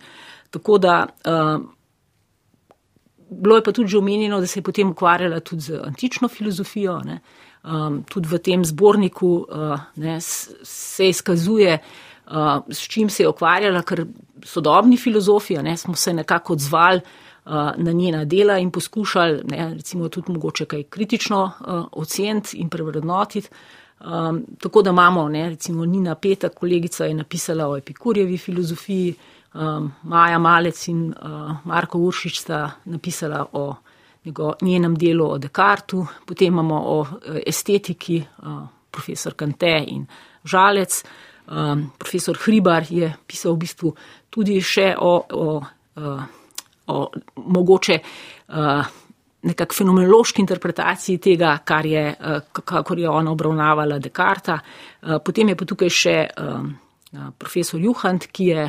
Tako 0.50 0.78
da 0.78 1.06
uh, 1.06 1.60
bilo 3.30 3.56
je 3.56 3.62
pa 3.62 3.72
tudi 3.72 3.88
že 3.88 3.98
omenjeno, 3.98 4.40
da 4.40 4.46
se 4.46 4.58
je 4.58 4.62
potem 4.64 4.90
ukvarjala 4.90 5.40
tudi 5.40 5.62
z 5.62 5.80
antično 5.84 6.28
filozofijo. 6.28 7.00
Ne, 7.04 7.20
um, 7.64 8.02
tudi 8.08 8.28
v 8.28 8.38
tem 8.38 8.64
zborniku 8.64 9.32
uh, 9.48 9.80
ne, 9.96 10.18
se 10.20 11.08
izkazuje, 11.08 11.78
uh, 12.26 12.62
s 12.68 12.88
čim 12.88 13.10
se 13.10 13.22
je 13.22 13.28
okvarjala, 13.28 13.82
ker 13.82 14.04
sodobni 14.44 14.96
filozofi 14.96 15.58
ne, 15.62 15.76
smo 15.76 15.94
se 15.94 16.12
nekako 16.12 16.52
odzvali 16.52 17.00
uh, 17.00 17.52
na 17.76 17.92
njena 17.92 18.24
dela 18.24 18.58
in 18.58 18.70
poskušali, 18.70 19.42
ne, 19.50 19.74
recimo, 19.74 20.08
tudi 20.08 20.32
mogoče 20.32 20.64
kaj 20.64 20.82
kritično 20.82 21.42
uh, 21.44 21.84
oceniti 21.92 22.56
in 22.56 22.68
prevrednotiti. 22.68 23.48
Um, 24.00 24.46
tako 24.60 24.82
da 24.82 24.90
imamo, 24.90 25.28
ne, 25.28 25.48
recimo, 25.48 25.84
Nina 25.84 26.14
Petek, 26.14 26.54
kolegica 26.54 27.04
je 27.04 27.14
napisala 27.14 27.68
o 27.68 27.76
epikurjevi 27.76 28.38
filozofiji, 28.38 29.14
um, 29.54 29.92
Maja 30.02 30.38
Malec 30.38 30.88
in 30.88 31.12
uh, 31.22 31.56
Marko 31.64 31.98
Uršič 31.98 32.40
sta 32.40 32.70
napisala 32.84 33.46
o 33.52 33.74
njenem 34.62 34.94
delu 34.94 35.30
o 35.30 35.38
Descartu, 35.38 36.06
potem 36.26 36.52
imamo 36.52 36.74
o 36.74 37.06
eh, 37.06 37.42
estetiki, 37.46 38.18
eh, 38.18 38.66
profesor 38.90 39.34
Kante 39.34 39.84
in 39.86 40.06
Žalec. 40.44 41.02
Eh, 41.48 41.76
profesor 41.98 42.36
Hribar 42.36 42.84
je 42.88 43.14
pisal 43.26 43.54
v 43.54 43.58
bistvu 43.58 43.94
tudi 44.30 44.60
še 44.60 44.94
o, 44.98 45.24
o, 45.32 45.60
o 46.86 47.10
mogoče 47.36 47.96
nekak 49.42 49.72
fenomenološki 49.74 50.40
interpretaciji 50.40 51.18
tega, 51.18 51.56
kar 51.66 51.86
je, 51.86 52.04
kako 52.52 52.94
je 52.94 53.08
ona 53.08 53.32
obravnavala 53.32 53.98
Dekarta. 53.98 54.60
Potem 55.24 55.50
je 55.50 55.56
pa 55.56 55.66
tukaj 55.66 55.90
še 55.90 56.14
profesor 57.38 57.82
Juhant, 57.82 58.28
ki 58.30 58.46
je 58.52 58.68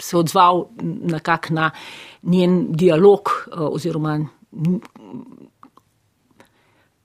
se 0.00 0.16
odzval 0.16 0.64
nekak 0.80 1.50
na 1.50 1.68
njen 2.22 2.72
dialog 2.72 3.34
oziroma 3.68 4.16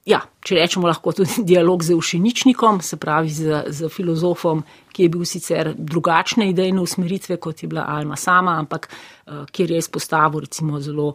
ja, 0.07 0.21
če 0.43 0.57
rečemo, 0.57 0.87
lahko 0.87 1.13
tudi 1.15 1.43
dialog 1.51 1.83
z 1.83 1.97
Ušiničnikom, 1.97 2.81
se 2.81 2.99
pravi 2.99 3.31
z, 3.33 3.63
z 3.67 3.89
filozofom, 3.93 4.63
ki 4.93 5.07
je 5.07 5.13
bil 5.13 5.25
sicer 5.29 5.73
drugačne 5.77 6.49
idejne 6.51 6.81
usmeritve, 6.81 7.39
kot 7.43 7.63
je 7.63 7.71
bila 7.71 7.87
Alma 7.91 8.17
sama, 8.19 8.57
ampak 8.61 8.89
uh, 8.89 9.43
kjer 9.51 9.75
je 9.75 9.83
izpostavil 9.83 10.47
recimo 10.47 10.79
zelo 10.81 11.13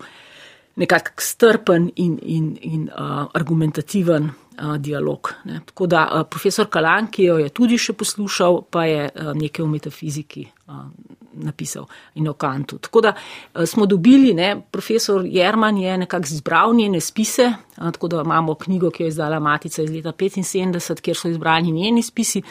nekak 0.80 1.12
strpen 1.20 1.90
in, 2.00 2.16
in, 2.22 2.52
in 2.64 2.84
uh, 2.88 3.26
argumentativen 3.36 4.30
uh, 4.30 4.76
dialog. 4.80 5.34
Ne. 5.44 5.60
Tako 5.66 5.86
da 5.86 6.06
uh, 6.06 6.22
profesor 6.30 6.68
Kalan, 6.72 7.10
ki 7.12 7.26
jo 7.28 7.36
je 7.42 7.50
tudi 7.52 7.80
še 7.80 7.92
poslušal, 7.92 8.62
pa 8.72 8.86
je 8.88 9.10
uh, 9.10 9.34
nekaj 9.36 9.66
v 9.66 9.72
metafiziki. 9.74 10.46
Uh, 10.68 10.88
napisal 11.34 11.86
in 12.14 12.28
o 12.28 12.32
kantu. 12.32 12.78
Tako 12.78 13.00
da 13.00 13.14
eh, 13.54 13.66
smo 13.66 13.86
dobili, 13.86 14.34
ne, 14.34 14.62
profesor 14.70 15.26
Jerman 15.26 15.78
je 15.78 15.98
nekako 15.98 16.26
zbral 16.26 16.74
njene 16.74 17.00
spise, 17.00 17.52
tako 17.76 18.08
da 18.08 18.22
imamo 18.24 18.54
knjigo, 18.54 18.90
ki 18.90 19.02
jo 19.02 19.06
je 19.06 19.08
izdala 19.08 19.40
Matica 19.40 19.82
iz 19.82 19.90
leta 19.90 20.12
75, 20.12 21.00
kjer 21.00 21.16
so 21.16 21.28
izbrani 21.28 21.72
njeni 21.72 22.02
spisi. 22.02 22.42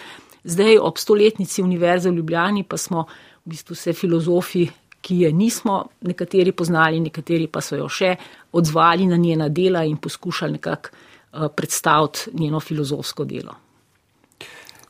Zdaj 0.44 0.78
ob 0.78 0.98
stoletnici 0.98 1.63
Univerze 1.63 2.10
v 2.10 2.15
Ljubljani 2.15 2.63
pa 2.63 2.78
smo 2.78 3.06
v 3.46 3.50
bistvu 3.50 3.74
vse 3.74 3.94
filozofi, 3.94 4.67
ki 5.02 5.20
je 5.20 5.32
nismo 5.34 5.86
nekateri 6.02 6.52
poznali, 6.52 7.00
nekateri 7.00 7.48
pa 7.48 7.62
so 7.62 7.76
jo 7.76 7.89
še 7.89 8.15
odzvali 8.52 9.08
na 9.10 9.17
njena 9.17 9.50
dela 9.50 9.84
in 9.84 9.98
poskušali 9.98 10.52
nekako 10.60 10.89
eh, 10.89 11.48
predstaviti 11.56 12.20
njeno 12.34 12.60
filozofsko 12.60 13.26
delo. 13.26 13.56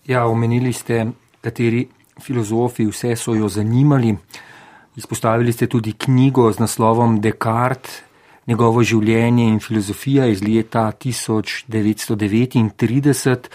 Ja, 0.08 0.26
omenili 0.26 0.74
ste, 0.74 1.06
kateri 1.42 1.88
filozofi, 2.20 2.86
vse 2.86 3.16
so 3.16 3.36
jo 3.36 3.50
zanimali. 3.50 4.18
Izpostavili 4.96 5.54
ste 5.54 5.68
tudi 5.68 5.94
knjigo 5.94 6.52
z 6.52 6.60
naslovom 6.60 7.22
Descartes, 7.22 8.02
njegovo 8.48 8.84
življenje 8.84 9.48
in 9.48 9.60
filozofija 9.60 10.26
iz 10.28 10.44
leta 10.44 10.92
1939. 10.92 13.50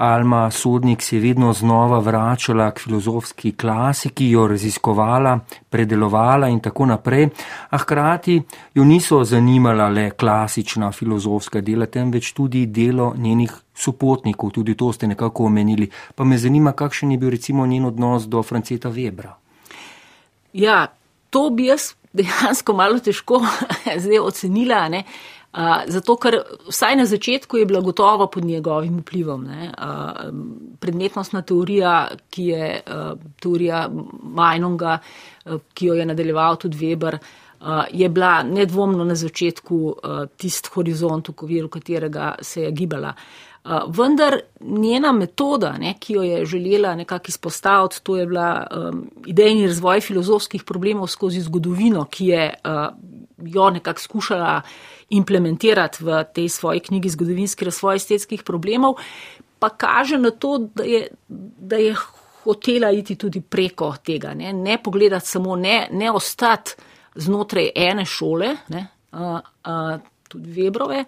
Alma 0.00 0.50
Sodnik 0.50 1.02
se 1.02 1.16
je 1.16 1.20
vedno 1.20 1.52
znova 1.52 1.98
vračala 1.98 2.70
k 2.70 2.80
filozofski 2.80 3.52
klasiki, 3.52 4.30
jo 4.30 4.46
raziskovala, 4.48 5.38
predelovala 5.70 6.48
in 6.48 6.60
tako 6.60 6.86
naprej, 6.86 7.28
a 7.70 7.78
hkrati 7.78 8.42
jo 8.74 8.84
niso 8.84 9.24
zanimala 9.24 9.88
le 9.88 10.10
klasična 10.10 10.92
filozofska 10.92 11.60
dela, 11.60 11.86
temveč 11.86 12.32
tudi 12.32 12.66
delo 12.66 13.14
njenih 13.16 13.52
sopotnikov, 13.74 14.50
tudi 14.50 14.74
to 14.74 14.92
ste 14.92 15.06
nekako 15.06 15.44
omenili. 15.44 15.90
Pa 16.14 16.24
me 16.24 16.38
zanima, 16.38 16.72
kakšen 16.72 17.12
je 17.12 17.18
bil 17.18 17.30
recimo 17.30 17.66
njen 17.66 17.84
odnos 17.84 18.24
do 18.24 18.42
Franceta 18.42 18.88
Webra. 18.88 19.34
Ja, 20.52 20.86
to 21.30 21.50
bi 21.50 21.66
jaz 21.66 21.92
dejansko 22.12 22.72
malo 22.72 22.98
težko 22.98 23.42
zdaj 24.02 24.18
ocenila. 24.18 24.88
Ne? 24.88 25.04
Zato, 25.86 26.14
ker 26.16 26.36
vsaj 26.68 26.96
na 26.96 27.04
začetku 27.10 27.58
je 27.58 27.66
bila 27.66 27.80
gotovo 27.80 28.26
pod 28.30 28.44
njegovim 28.44 29.00
vplivom. 29.00 29.44
Ne? 29.44 29.72
Uh, 29.74 30.30
predmetnostna 30.78 31.42
teorija, 31.42 32.08
ki 32.30 32.46
je 32.46 32.70
uh, 32.86 33.18
teorija 33.42 33.88
Majnonga, 34.22 34.98
uh, 35.46 35.60
ki 35.74 35.86
jo 35.86 35.94
je 35.94 36.06
nadaljeval 36.06 36.56
tudi 36.56 36.78
Weber, 36.78 37.18
uh, 37.18 37.84
je 37.90 38.08
bila 38.08 38.42
nedvomno 38.42 39.04
na 39.04 39.14
začetku 39.14 39.76
uh, 39.86 40.24
tist 40.36 40.70
horizont, 40.74 41.28
v 41.28 41.34
okviru 41.34 41.68
katerega 41.68 42.34
se 42.42 42.62
je 42.62 42.70
gibala. 42.70 43.14
Uh, 43.64 43.82
vendar 43.88 44.38
njena 44.60 45.12
metoda, 45.12 45.74
ne, 45.78 45.96
ki 46.00 46.12
jo 46.12 46.22
je 46.22 46.44
želela 46.46 46.94
nekako 46.94 47.24
izpostaviti, 47.28 48.00
to 48.02 48.16
je 48.16 48.26
bila 48.26 48.66
um, 48.70 49.10
idejni 49.26 49.66
razvoj 49.66 50.00
filozofskih 50.00 50.64
problemov 50.64 51.06
skozi 51.06 51.40
zgodovino, 51.40 52.04
ki 52.04 52.26
je 52.26 52.54
uh, 52.64 52.86
jo 53.42 53.70
nekako 53.70 54.00
skušala 54.00 54.60
implementirati 55.10 56.04
v 56.04 56.24
tej 56.34 56.48
svoji 56.48 56.80
knjigi 56.80 57.08
Zgodovinski 57.08 57.64
razvoj 57.64 57.96
estetskih 57.96 58.42
problemov, 58.42 58.94
pa 59.58 59.68
kaže 59.68 60.18
na 60.18 60.30
to, 60.30 60.58
da 60.74 60.84
je, 60.84 61.08
da 61.58 61.76
je 61.76 61.94
hotela 62.44 62.90
iti 62.90 63.16
tudi 63.16 63.40
preko 63.40 63.94
tega, 64.04 64.34
ne, 64.34 64.52
ne 64.52 64.78
pogledati 64.82 65.26
samo, 65.26 65.56
ne, 65.56 65.88
ne 65.92 66.10
ostati 66.10 66.72
znotraj 67.14 67.70
ene 67.74 68.04
šole, 68.04 68.56
ne, 68.68 68.86
a, 69.12 69.40
a, 69.64 69.98
tudi 70.28 70.52
Webrove, 70.54 71.04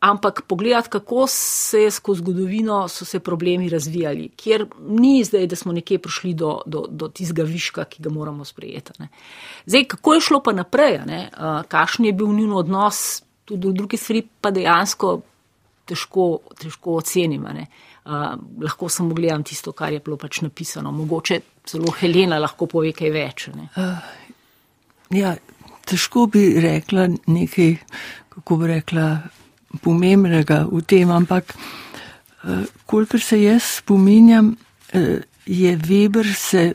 ampak 0.00 0.42
pogledati, 0.46 0.88
kako 0.88 1.26
se 1.28 1.82
je 1.82 1.90
skozi 1.90 2.20
zgodovino 2.20 2.88
so 2.88 3.04
se 3.04 3.20
problemi 3.20 3.68
razvijali, 3.68 4.28
kjer 4.36 4.66
ni 4.88 5.24
zdaj, 5.24 5.46
da 5.46 5.56
smo 5.56 5.72
nekje 5.72 5.98
prišli 5.98 6.34
do, 6.34 6.60
do, 6.66 6.86
do 6.90 7.08
tistega 7.08 7.42
viška, 7.42 7.84
ki 7.84 8.02
ga 8.02 8.10
moramo 8.10 8.44
sprejeti. 8.44 8.92
Ne. 8.98 9.08
Zdaj, 9.66 9.84
kako 9.84 10.14
je 10.14 10.20
šlo 10.20 10.42
pa 10.42 10.52
naprej, 10.52 11.00
kakšen 11.68 12.04
je 12.04 12.12
bil 12.12 12.28
njun 12.28 12.52
odnos, 12.52 13.22
tudi 13.44 13.68
v 13.68 13.72
drugi 13.72 13.96
stvari 13.96 14.22
pa 14.40 14.50
dejansko 14.50 15.20
težko, 15.86 16.26
težko 16.58 16.98
ocenimo. 17.00 17.52
Uh, 18.06 18.34
lahko 18.62 18.88
samo 18.88 19.14
gledam 19.14 19.42
tisto, 19.44 19.72
kar 19.72 19.92
je 19.92 20.02
bilo 20.04 20.18
pač 20.20 20.40
napisano. 20.44 20.92
Mogoče 20.94 21.40
celo 21.66 21.94
Helena 21.98 22.38
lahko 22.42 22.68
pove 22.70 22.92
kaj 22.94 23.10
več. 23.14 23.48
Uh, 23.50 23.96
ja, 25.14 25.34
težko 25.86 26.26
bi 26.30 26.48
rekla 26.62 27.08
nekaj, 27.26 27.74
kako 28.36 28.60
bi 28.62 28.70
rekla, 28.74 29.08
pomembnega 29.82 30.66
v 30.72 30.82
tem, 30.82 31.10
ampak 31.10 31.54
eh, 31.54 32.66
kolikor 32.86 33.20
se 33.20 33.42
jaz 33.42 33.62
spominjam, 33.62 34.56
eh, 34.92 35.22
je 35.46 35.76
Weber 35.76 36.34
se 36.34 36.74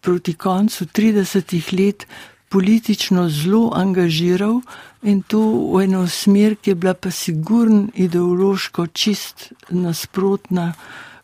proti 0.00 0.34
koncu 0.34 0.86
30 0.86 1.72
let 1.72 2.06
politično 2.48 3.28
zelo 3.28 3.72
angažiral 3.74 4.60
in 5.02 5.22
to 5.22 5.40
v 5.74 5.84
eno 5.84 6.06
smer, 6.08 6.56
ki 6.56 6.70
je 6.70 6.74
bila 6.74 6.94
pa 6.94 7.10
sigurn 7.10 7.90
ideološko 7.94 8.86
čist 8.86 9.52
nasprotna, 9.70 10.72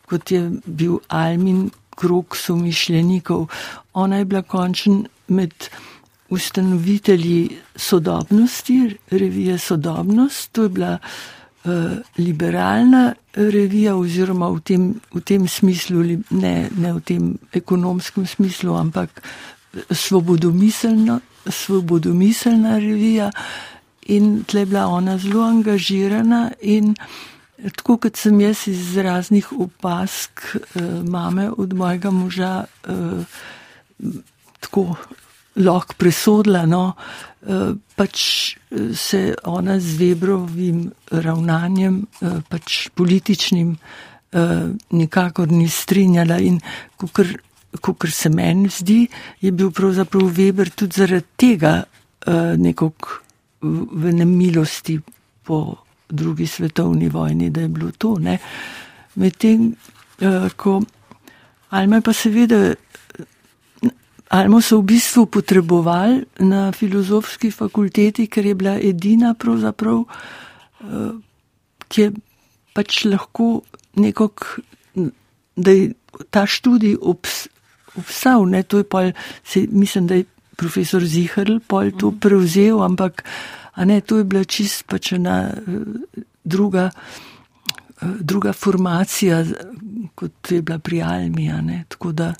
kot 0.05 0.31
je 0.31 0.51
bil 0.65 0.99
Almin 1.07 1.69
krok 1.95 2.35
somišljenikov. 2.37 3.47
Ona 3.93 4.17
je 4.17 4.25
bila 4.25 4.41
končen 4.41 5.07
med 5.27 5.53
ustanovitelji 6.29 7.57
sodobnosti, 7.75 8.97
revije 9.11 9.57
Sodobnost, 9.57 10.51
to 10.51 10.63
je 10.63 10.69
bila 10.69 10.97
uh, 10.97 11.71
liberalna 12.17 13.13
revija 13.33 13.95
oziroma 13.95 14.49
v 14.49 14.59
tem, 14.59 14.93
v 15.13 15.21
tem 15.21 15.47
smislu, 15.47 16.03
ne, 16.29 16.69
ne 16.77 16.93
v 16.93 17.01
tem 17.01 17.37
ekonomskem 17.53 18.25
smislu, 18.25 18.75
ampak 18.75 19.21
svobodomiselna, 19.91 21.19
svobodomiselna 21.47 22.77
revija. 22.79 23.31
In 24.05 24.43
tle 24.43 24.59
je 24.59 24.65
bila 24.65 24.87
ona 24.87 25.17
zelo 25.17 25.43
angažirana 25.43 26.51
in 26.61 26.95
tako 27.75 27.97
kot 27.97 28.17
sem 28.17 28.39
jaz 28.41 28.67
iz 28.67 28.97
raznih 28.97 29.51
opask 29.51 30.41
uh, 30.55 30.81
mame 31.09 31.49
od 31.57 31.73
mojega 31.73 32.11
moža 32.11 32.65
uh, 32.87 33.25
tako 34.59 34.95
lahko 35.55 35.95
presodila, 35.97 36.65
no, 36.65 36.95
eh, 37.47 37.73
pač 37.95 38.19
eh, 38.55 38.93
se 38.93 39.35
ona 39.43 39.79
z 39.79 39.97
Webrovim 39.99 40.91
ravnanjem, 41.11 42.05
eh, 42.21 42.41
pač 42.49 42.89
političnim, 42.95 43.77
nikakor 44.91 45.47
ni 45.47 45.69
strinjala 45.71 46.35
in 46.43 46.57
kukor 46.99 48.11
se 48.11 48.27
meni 48.29 48.67
zdi, 48.67 49.05
je 49.39 49.51
bil 49.51 49.69
pravzaprav 49.71 50.27
Weber 50.27 50.73
tudi 50.75 50.99
zaradi 50.99 51.23
tega 51.39 51.85
nekog 52.59 53.23
v 53.61 54.11
nemilosti 54.11 54.97
po 55.43 55.77
drugi 56.09 56.49
svetovni 56.51 57.07
vojni, 57.07 57.47
da 57.49 57.61
je 57.61 57.69
bilo 57.71 57.93
to, 57.95 58.17
ne. 58.19 58.35
Medtem, 59.15 59.71
ko 60.57 60.81
Alma 61.69 62.01
pa 62.01 62.13
seveda 62.13 62.75
Almo 64.29 64.61
so 64.61 64.81
v 64.81 64.97
bistvu 64.97 65.25
potrebovali 65.29 66.25
na 66.39 66.71
filozofski 66.71 67.51
fakulteti, 67.51 68.27
ker 68.27 68.45
je 68.45 68.55
bila 68.55 68.75
edina, 68.81 69.35
eh, 69.37 69.65
ki 71.87 72.01
je 72.01 72.11
pač 72.73 73.05
lahko 73.05 73.61
nekako, 73.95 74.61
da 75.55 75.71
je 75.71 75.93
ta 76.29 76.45
študij 76.45 76.97
obs, 77.01 77.47
obstal. 77.95 78.45
Ne, 78.49 78.63
to 78.63 78.77
je 78.77 78.83
pa, 78.83 79.11
se, 79.43 79.67
mislim, 79.69 80.07
da 80.07 80.15
je 80.15 80.25
profesor 80.55 81.05
Zihrl 81.05 81.59
pol 81.59 81.91
to 81.91 82.11
mhm. 82.11 82.19
prevzel, 82.19 82.81
ampak 82.83 83.23
ne, 83.77 84.01
to 84.01 84.17
je 84.17 84.23
bila 84.23 84.43
čist 84.43 84.87
pač 84.87 85.13
ena 85.13 85.53
eh, 85.53 86.23
druga, 86.43 86.89
eh, 88.01 88.17
druga 88.19 88.53
formacija, 88.53 89.45
kot 90.15 90.51
je 90.51 90.61
bila 90.61 90.79
pri 90.79 91.01
Almija. 91.01 91.61
Ne, 91.61 91.85
tako 91.89 92.11
da. 92.11 92.33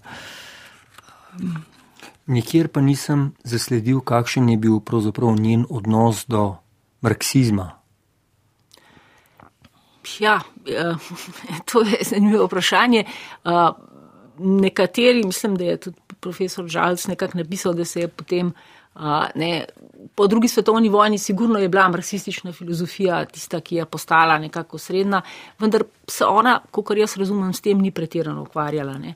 Nikjer 2.28 2.68
pa 2.68 2.82
nisem 2.82 3.34
zasledil, 3.44 4.02
kakšen 4.02 4.50
je 4.50 4.58
bil 4.58 4.80
pravzaprav 4.80 5.36
njen 5.40 5.66
odnos 5.70 6.26
do 6.28 6.56
marksizma? 7.02 7.72
Ja, 10.20 10.40
to 11.72 11.82
je 11.82 11.98
zanimivo 12.02 12.46
vprašanje. 12.46 13.04
Nekateri, 14.38 15.24
mislim, 15.24 15.56
da 15.56 15.64
je 15.64 15.78
tudi 15.78 15.98
profesor 16.20 16.68
Žalc 16.68 17.08
nekako 17.08 17.38
napisal, 17.38 17.74
da 17.74 17.86
se 17.86 18.00
je 18.00 18.08
potem 18.08 18.54
ne, 19.36 19.66
po 20.16 20.28
drugi 20.28 20.48
svetovni 20.48 20.90
vojni 20.90 21.18
sigurno 21.18 21.60
je 21.60 21.70
bila 21.70 21.90
marksistična 21.90 22.54
filozofija 22.54 23.26
tista, 23.26 23.60
ki 23.62 23.76
je 23.76 23.86
postala 23.86 24.38
nekako 24.40 24.78
srednja, 24.78 25.22
vendar 25.60 25.84
se 26.08 26.26
ona, 26.26 26.60
kot 26.72 26.98
jaz 26.98 27.18
razumem, 27.18 27.54
s 27.54 27.62
tem 27.62 27.82
ni 27.82 27.92
pretirano 27.92 28.42
ukvarjala. 28.42 28.98
Ne. 28.98 29.16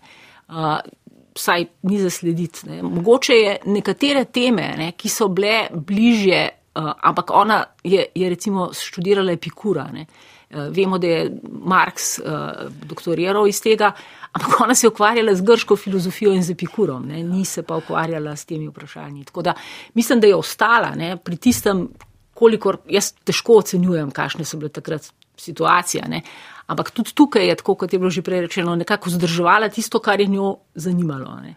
Vsaj 1.39 1.65
ni 1.88 1.99
zaslediti. 2.04 2.67
Ne. 2.67 2.82
Mogoče 2.84 3.34
je 3.34 3.58
nekatere 3.71 4.25
teme, 4.28 4.73
ne, 4.78 4.91
ki 4.91 5.10
so 5.10 5.30
bile 5.32 5.69
bližje, 5.71 6.41
ampak 6.75 7.32
ona 7.32 7.63
je, 7.84 8.10
je 8.15 8.30
recimo 8.30 8.69
študirala 8.75 9.32
epikura. 9.32 9.88
Ne. 9.93 10.06
Vemo, 10.49 10.97
da 10.99 11.08
je 11.08 11.25
Marx 11.63 12.17
doktoriral 12.89 13.47
iz 13.47 13.62
tega, 13.62 13.93
Ampak 14.32 14.62
ona 14.62 14.75
se 14.75 14.86
je 14.86 14.89
ukvarjala 14.89 15.36
z 15.36 15.41
grško 15.41 15.75
filozofijo 15.75 16.34
in 16.34 16.43
z 16.43 16.52
epikurom, 16.52 17.08
ne? 17.08 17.23
ni 17.23 17.45
se 17.45 17.63
pa 17.63 17.78
ukvarjala 17.78 18.36
s 18.36 18.45
temi 18.45 18.67
vprašanji. 18.67 19.23
Tako 19.25 19.41
da 19.41 19.54
mislim, 19.93 20.19
da 20.19 20.28
je 20.28 20.36
ostala 20.36 20.91
ne? 20.95 21.17
pri 21.17 21.38
tistem, 21.38 21.88
kolikor 22.34 22.78
jaz 22.89 23.12
težko 23.23 23.58
ocenjujem, 23.63 24.12
kakšne 24.12 24.45
so 24.45 24.58
bile 24.58 24.69
takrat 24.69 25.10
situacije. 25.38 26.06
Ne? 26.08 26.21
Ampak 26.69 26.91
tudi 26.93 27.15
tukaj 27.17 27.47
je, 27.47 27.58
tako 27.62 27.75
kot 27.82 27.93
je 27.93 27.99
bilo 27.99 28.12
že 28.13 28.21
prej 28.21 28.45
rečeno, 28.45 28.75
nekako 28.77 29.10
zdržovala 29.10 29.69
tisto, 29.73 29.99
kar 29.99 30.21
je 30.21 30.27
njo 30.29 30.55
zanimalo. 30.75 31.39
Ne? 31.41 31.55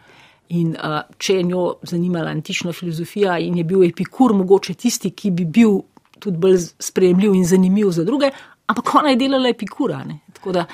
In 0.57 0.73
uh, 0.77 1.03
če 1.19 1.39
je 1.41 1.43
njo 1.49 1.65
zanimala 1.83 2.33
antična 2.33 2.73
filozofija 2.73 3.39
in 3.39 3.57
je 3.61 3.65
bil 3.65 3.85
epikur 3.85 4.35
mogoče 4.37 4.75
tisti, 4.75 5.13
ki 5.13 5.31
bi 5.31 5.45
bil 5.45 5.81
tudi 6.23 6.39
bolj 6.39 6.59
sprejemljiv 6.79 7.35
in 7.35 7.45
zanimiv 7.45 7.91
za 7.91 8.05
druge, 8.05 8.31
ampak 8.67 8.95
ona 8.95 9.13
je 9.13 9.21
delala 9.25 9.49
epikura. 9.49 10.05
Ne? 10.05 10.21
Tako 10.33 10.53
da 10.53 10.67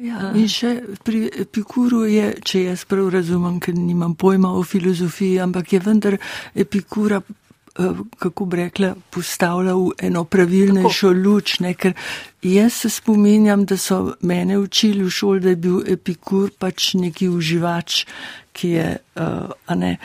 Ja, 0.00 0.30
in 0.32 0.46
še 0.48 0.70
pri 1.04 1.26
Epikuru 1.42 2.06
je, 2.08 2.30
če 2.40 2.62
jaz 2.70 2.86
prav 2.88 3.10
razumem, 3.12 3.58
ker 3.60 3.74
nimam 3.76 4.14
pojma 4.16 4.48
o 4.56 4.62
filozofiji, 4.64 5.36
ampak 5.44 5.74
je 5.74 5.80
vendar 5.84 6.16
Epikura, 6.56 7.20
eh, 7.20 7.49
kako 8.18 8.44
bi 8.44 8.56
rekla, 8.56 8.94
postavlja 9.10 9.74
v 9.74 9.90
eno 10.08 10.24
pravilnejšo 10.24 11.12
luč. 11.12 11.58
Ne? 11.60 11.74
Ker 11.74 11.94
jaz 12.42 12.72
se 12.82 12.90
spominjam, 12.90 13.64
da 13.64 13.76
so 13.76 14.14
mene 14.20 14.58
učili 14.58 15.04
v 15.04 15.10
šoli, 15.10 15.40
da 15.40 15.54
je 15.54 15.56
bil 15.56 15.80
Epikur 15.86 16.50
pač 16.58 16.94
neki 16.94 17.28
uživač, 17.28 18.04
ki 18.52 18.68
je 18.68 18.86
uh, 19.16 19.74
ne, 19.76 19.96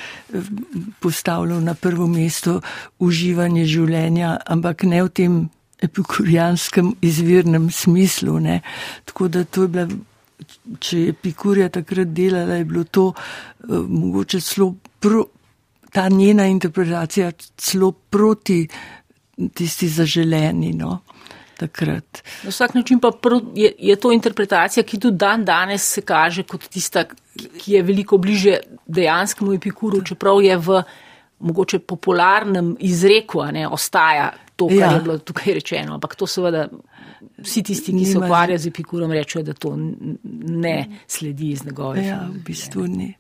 postavljal 1.00 1.64
na 1.64 1.74
prvo 1.74 2.08
mesto 2.08 2.60
uživanje 3.00 3.66
življenja, 3.66 4.38
ampak 4.46 4.86
ne 4.88 5.04
v 5.04 5.10
tem 5.10 5.38
epikurijanskem 5.82 6.94
izvirnem 7.02 7.72
smislu. 7.72 8.40
Ne. 8.40 8.62
Tako 9.06 9.28
da 9.28 9.44
to 9.44 9.66
je 9.66 9.74
bila, 9.74 9.88
če 10.80 11.00
je 11.00 11.16
epikurija 11.16 11.70
takrat 11.70 12.14
delala, 12.16 12.62
je 12.62 12.70
bilo 12.70 12.84
to 12.84 13.10
uh, 13.12 13.82
mogoče 13.90 14.42
celo 14.42 14.76
pro, 15.00 15.26
ta 15.96 16.10
njena 16.10 16.48
interpretacija 16.48 17.32
celo 17.58 17.92
proti 17.92 18.68
tisti 19.54 19.88
zaželeni. 19.90 20.74
No. 20.74 21.00
Takrat. 21.58 22.24
Na 22.44 22.50
vsak 22.50 22.74
način 22.74 23.00
pa 23.00 23.12
je, 23.56 23.72
je 23.80 23.96
to 23.96 24.12
interpretacija, 24.12 24.84
ki 24.84 25.00
tudi 25.00 25.18
dan 25.18 25.46
danes 25.46 25.84
se 25.94 26.02
kaže 26.02 26.44
kot 26.44 26.68
tista, 26.68 27.06
ki 27.60 27.74
je 27.74 27.84
veliko 27.84 28.18
bliže 28.18 28.58
dejanskemu 28.86 29.54
epikuru, 29.54 30.02
čeprav 30.04 30.42
je 30.44 30.58
v 30.58 30.82
mogoče 31.40 31.80
popularnem 31.80 32.76
izreku, 32.80 33.44
ne, 33.56 33.68
ostaja 33.68 34.34
to, 34.56 34.68
kar 34.68 34.78
ja. 34.78 34.92
je 34.92 35.02
bilo 35.02 35.18
tukaj 35.18 35.54
rečeno. 35.54 35.94
Ampak 35.94 36.16
to 36.16 36.28
seveda 36.28 36.68
vsi 37.38 37.64
tisti, 37.64 37.92
ki 37.92 38.02
Nima 38.02 38.12
se 38.12 38.18
ukvarjajo 38.18 38.58
z 38.58 38.68
epikurom, 38.68 39.12
rečejo, 39.12 39.44
da 39.44 39.54
to 39.54 39.78
ne 40.60 40.76
sledi 41.08 41.54
iz 41.56 41.64
njegove. 41.66 42.04
Ja, 42.04 42.20
v 42.28 42.44
bistvu 42.44 42.88
ni. 42.88 43.14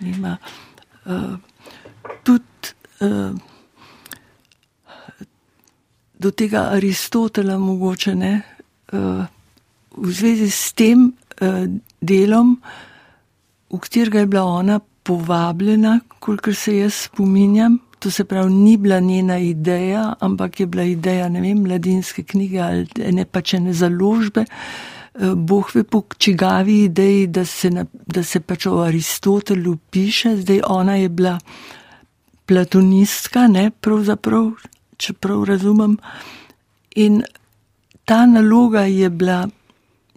Nima. 0.00 0.36
Uh, 1.04 1.34
tudi 2.22 2.72
uh, 3.00 3.34
do 6.18 6.30
tega 6.30 6.68
Aristotela 6.72 7.58
mogoče 7.58 8.14
ne. 8.14 8.42
Uh, 8.92 9.24
v 9.96 10.10
zvezi 10.10 10.50
s 10.50 10.72
tem 10.72 11.12
uh, 11.12 11.64
delom, 12.00 12.56
v 13.70 13.78
katerega 13.78 14.24
je 14.24 14.26
bila 14.26 14.44
ona 14.44 14.80
povabljena, 14.80 16.00
kolikor 16.18 16.54
se 16.54 16.76
jaz 16.76 16.94
spominjam, 17.08 17.80
To 18.04 18.10
se 18.10 18.24
pravi, 18.24 18.52
ni 18.52 18.76
bila 18.76 19.00
njena 19.00 19.38
ideja, 19.38 20.14
ampak 20.20 20.60
je 20.60 20.66
bila 20.66 20.82
ideja, 20.82 21.28
ne 21.28 21.40
vem, 21.40 21.62
mladinske 21.62 22.22
knjige 22.22 22.58
ali 22.60 23.12
ne 23.12 23.24
pa 23.24 23.40
če 23.40 23.60
ne 23.60 23.72
založbe. 23.72 24.44
Bog 25.36 25.70
ve 25.74 25.84
po 25.88 26.02
čigavi 26.18 26.82
ideji, 26.84 27.26
da 27.26 27.44
se, 27.44 27.70
na, 27.70 27.86
da 28.06 28.22
se 28.22 28.40
pač 28.40 28.66
o 28.66 28.82
Aristotelu 28.84 29.76
piše, 29.90 30.34
zdaj 30.36 30.60
ona 30.68 30.98
je 31.00 31.08
bila 31.08 31.38
platonistka, 32.46 33.46
ne 33.48 33.70
pravzaprav, 33.70 34.52
če 34.96 35.12
prav 35.12 35.44
razumem. 35.48 35.96
In 37.00 37.22
ta 38.04 38.24
naloga 38.26 38.84
je 38.90 39.10
bila 39.10 39.44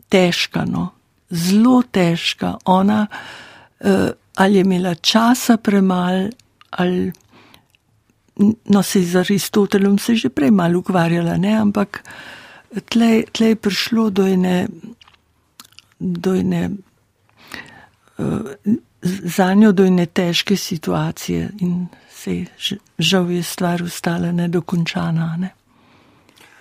težka, 0.10 0.66
no, 0.66 0.90
zelo 1.30 1.82
težka. 1.92 2.58
Ona 2.66 3.06
uh, 3.08 4.10
ali 4.38 4.56
je 4.56 4.62
imela 4.62 4.96
časa 4.96 5.58
premalo 5.58 6.30
ali. 6.72 7.12
No, 8.66 8.84
se 8.84 9.02
z 9.02 9.16
Aristotelom 9.16 9.98
se 10.00 10.16
že 10.16 10.30
prej 10.30 10.52
malo 10.52 10.80
ukvarjala, 10.80 11.38
ne? 11.38 11.56
ampak 11.58 12.04
tle, 12.86 13.24
tle 13.34 13.48
je 13.48 13.56
prišlo 13.56 14.10
do 14.10 14.28
ene, 14.28 14.68
do 16.00 16.36
ene 16.36 16.70
uh, 18.18 18.52
za 19.02 19.54
njo 19.54 19.72
do 19.72 19.86
ene 19.86 20.06
težke 20.06 20.58
situacije 20.58 21.50
in 21.60 21.88
se 22.28 22.76
je 22.76 22.80
žal 23.00 23.32
je 23.32 23.44
stvar 23.44 23.84
ostala 23.84 24.32
nedokončana. 24.32 25.38
Ne? 25.38 25.54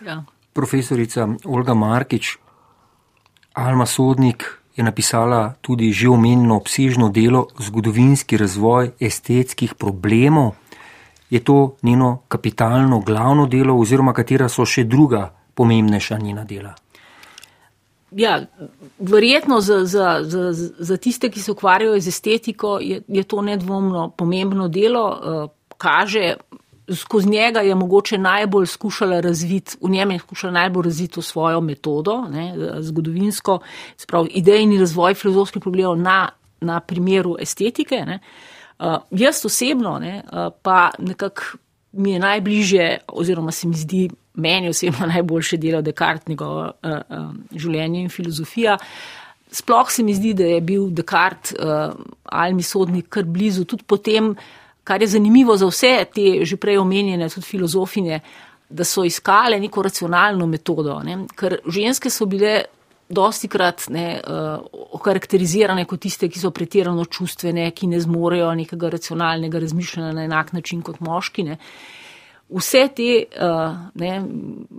Ja. 0.05 0.25
Profesorica 0.53 1.29
Olga 1.45 1.75
Markič, 1.75 2.37
Alma 3.55 3.87
Sodnik 3.87 4.45
je 4.77 4.85
napisala 4.85 5.55
tudi 5.61 5.93
že 5.93 6.09
omenjeno 6.09 6.57
obsežno 6.57 7.09
delo 7.09 7.49
Zgodovinski 7.59 8.37
razvoj 8.37 8.91
estetskih 9.01 9.75
problemov 9.75 10.55
je 11.31 11.45
to 11.45 11.77
njeno 11.83 12.23
kapitalno 12.29 13.01
glavno 13.01 13.47
delo, 13.47 13.79
oziroma 13.79 14.13
katera 14.13 14.49
so 14.49 14.65
še 14.65 14.85
druga 14.85 15.31
pomembnejša 15.55 16.19
njena 16.19 16.45
dela? 16.45 16.75
Ja, 18.11 18.41
verjetno 18.99 19.61
za, 19.61 19.85
za, 19.85 20.21
za, 20.23 20.53
za 20.79 20.97
tiste, 20.97 21.31
ki 21.31 21.41
se 21.43 21.53
ukvarjajo 21.53 22.01
z 22.01 22.09
estetiko, 22.09 22.79
je, 22.81 23.03
je 23.09 23.23
to 23.23 23.43
nedvomno 23.43 24.11
pomembno 24.17 24.69
delo. 24.69 25.07
Kaže, 25.79 26.35
skozi 26.95 27.29
njega 27.29 27.61
je 27.61 27.75
mogoče 27.75 28.19
najbolj 28.19 28.67
skušala 28.67 29.21
razviti, 29.21 29.77
v 29.81 29.91
njem 29.91 30.11
je 30.11 30.19
skušala 30.19 30.53
najbolj 30.53 30.85
razviti 30.85 31.23
svojo 31.23 31.61
metodo, 31.61 32.25
ne, 32.31 32.55
zgodovinsko, 32.81 33.59
sprav, 33.97 34.27
idejni 34.31 34.79
razvoj 34.79 35.15
filozofskih 35.15 35.63
problemov 35.63 35.99
na, 35.99 36.29
na 36.61 36.81
primeru 36.81 37.37
estetike. 37.41 38.05
Ne. 38.07 38.21
Uh, 38.23 38.57
Uh, 38.79 38.99
jaz 39.11 39.45
osebno 39.45 39.99
ne, 39.99 40.23
uh, 40.33 40.53
pa 40.63 40.91
nekako 40.99 41.43
mi 41.93 42.13
je 42.13 42.19
najbližje, 42.19 42.99
oziroma 43.09 43.53
se 43.53 43.69
mi 43.69 43.75
zdi 43.75 44.11
meni 44.35 44.69
osebno 44.69 45.07
najboljše 45.15 45.57
delo 45.57 45.83
Descartes, 45.83 46.29
njegovo 46.29 46.61
uh, 46.83 46.91
uh, 46.91 47.31
življenje 47.53 48.01
in 48.01 48.09
filozofija. 48.09 48.77
Sploh 49.51 49.91
se 49.91 50.03
mi 50.03 50.15
zdi, 50.15 50.35
da 50.35 50.45
je 50.45 50.61
bil 50.61 50.91
Descartes 50.91 51.57
uh, 51.57 51.95
almi 52.25 52.63
sodnik 52.63 53.09
kar 53.09 53.25
blizu, 53.25 53.65
tudi 53.65 53.85
potem, 53.87 54.35
kar 54.87 55.03
je 55.03 55.09
zanimivo 55.17 55.57
za 55.57 55.67
vse 55.67 56.05
te 56.15 56.45
že 56.47 56.57
prej 56.57 56.79
omenjene, 56.79 57.29
tudi 57.29 57.47
filozofinje, 57.47 58.21
da 58.69 58.85
so 58.85 59.05
iskale 59.05 59.59
neko 59.61 59.83
racionalno 59.83 60.47
metodo, 60.47 61.01
ne, 61.03 61.25
ker 61.35 61.59
ženske 61.67 62.11
so 62.11 62.27
bile 62.31 62.61
dosti 63.09 63.49
krat 63.49 63.87
ne, 63.95 64.07
uh, 64.19 64.63
okarakterizirane 64.99 65.85
kot 65.87 66.03
tiste, 66.07 66.29
ki 66.31 66.43
so 66.43 66.51
pretirano 66.55 67.05
čustvene, 67.05 67.69
ki 67.71 67.91
ne 67.91 68.01
zmorejo 68.03 68.51
nekega 68.59 68.91
racionalnega 68.97 69.63
razmišljanja 69.63 70.13
na 70.13 70.25
enak 70.27 70.53
način 70.53 70.83
kot 70.83 70.99
moški. 71.01 71.45
Ne. 71.47 71.59
Vse 72.51 72.83
te 72.95 73.11
uh, 73.27 73.77
ne, 74.03 74.11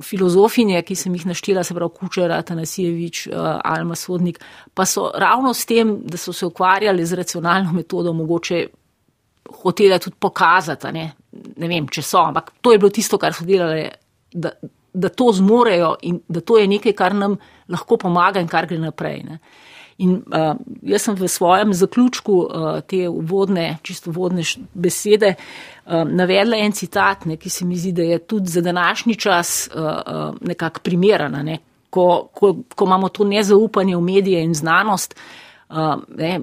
filozofinje, 0.04 0.81
ki 0.88 0.96
sem 0.96 1.15
jih 1.15 1.27
naštela, 1.31 1.63
se 1.67 1.75
pravi 1.75 1.96
Kučera, 2.00 2.42
Tanasijevič, 2.48 3.27
uh, 3.31 3.54
Alma 3.63 3.96
Sodnik, 3.96 4.40
pa 4.73 4.86
so 4.86 5.10
ravno 5.15 5.54
s 5.54 5.65
tem, 5.67 5.98
da 6.04 6.19
so 6.19 6.36
se 6.36 6.46
ukvarjali 6.48 7.06
z 7.06 7.23
racionalno 7.23 7.75
metodo, 7.75 8.13
mogoče 8.15 8.65
hotela 9.63 10.00
tudi 10.00 10.15
pokazati, 10.19 10.91
ne, 10.93 11.12
ne 11.58 11.67
vem, 11.67 11.87
če 11.87 12.02
so, 12.02 12.21
ampak 12.23 12.52
to 12.62 12.73
je 12.73 12.81
bilo 12.81 12.91
tisto, 12.93 13.19
kar 13.21 13.35
so 13.35 13.45
delali, 13.45 13.87
da, 14.33 14.52
da 14.93 15.10
to 15.10 15.31
zmorejo 15.33 15.95
in 16.10 16.19
da 16.27 16.41
to 16.41 16.58
je 16.58 16.67
nekaj, 16.67 16.95
kar 16.98 17.15
nam 17.15 17.37
lahko 17.69 17.98
pomaga 18.02 18.41
in 18.41 18.50
kar 18.52 18.67
gre 18.69 18.79
naprej. 18.81 19.23
Ne. 19.27 19.39
In 19.98 20.19
uh, 20.29 20.54
jaz 20.85 21.08
sem 21.08 21.15
v 21.17 21.29
svojem 21.31 21.73
zaključku 21.73 22.33
uh, 22.37 22.67
te 22.85 23.08
uvodne, 23.10 23.79
čisto 23.81 24.12
uvodne 24.13 24.43
besede 24.73 25.33
uh, 25.33 26.04
navedla 26.06 26.60
en 26.62 26.75
citat, 26.77 27.25
ne, 27.25 27.39
ki 27.41 27.50
se 27.50 27.65
mi 27.65 27.77
zdi, 27.81 27.95
da 27.98 28.06
je 28.06 28.19
tudi 28.19 28.54
za 28.54 28.62
današnji 28.62 29.15
čas 29.15 29.69
uh, 29.73 29.81
uh, 29.81 30.35
nekako 30.41 30.85
primerana. 30.85 31.41
Ne. 31.43 31.58
Ko, 31.89 32.27
ko, 32.33 32.54
ko 32.75 32.85
imamo 32.85 33.10
to 33.10 33.25
nezaupanje 33.25 33.95
v 33.98 34.02
medije 34.06 34.43
in 34.43 34.54
znanost, 34.54 35.15
uh, 35.69 35.95
ne, 36.17 36.39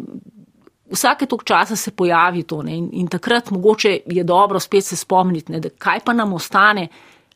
vsake 0.95 1.27
tok 1.27 1.45
časa 1.45 1.77
se 1.77 1.91
pojavi 1.91 2.43
to 2.43 2.63
ne, 2.63 2.77
in, 2.77 2.89
in 2.93 3.09
takrat 3.09 3.51
mogoče 3.51 3.99
je 4.07 4.25
dobro 4.25 4.61
spet 4.61 4.85
se 4.85 4.97
spomniti, 4.97 5.53
ne, 5.53 5.61
da 5.61 5.69
kaj 5.69 6.01
pa 6.05 6.13
nam 6.13 6.33
ostane, 6.33 6.89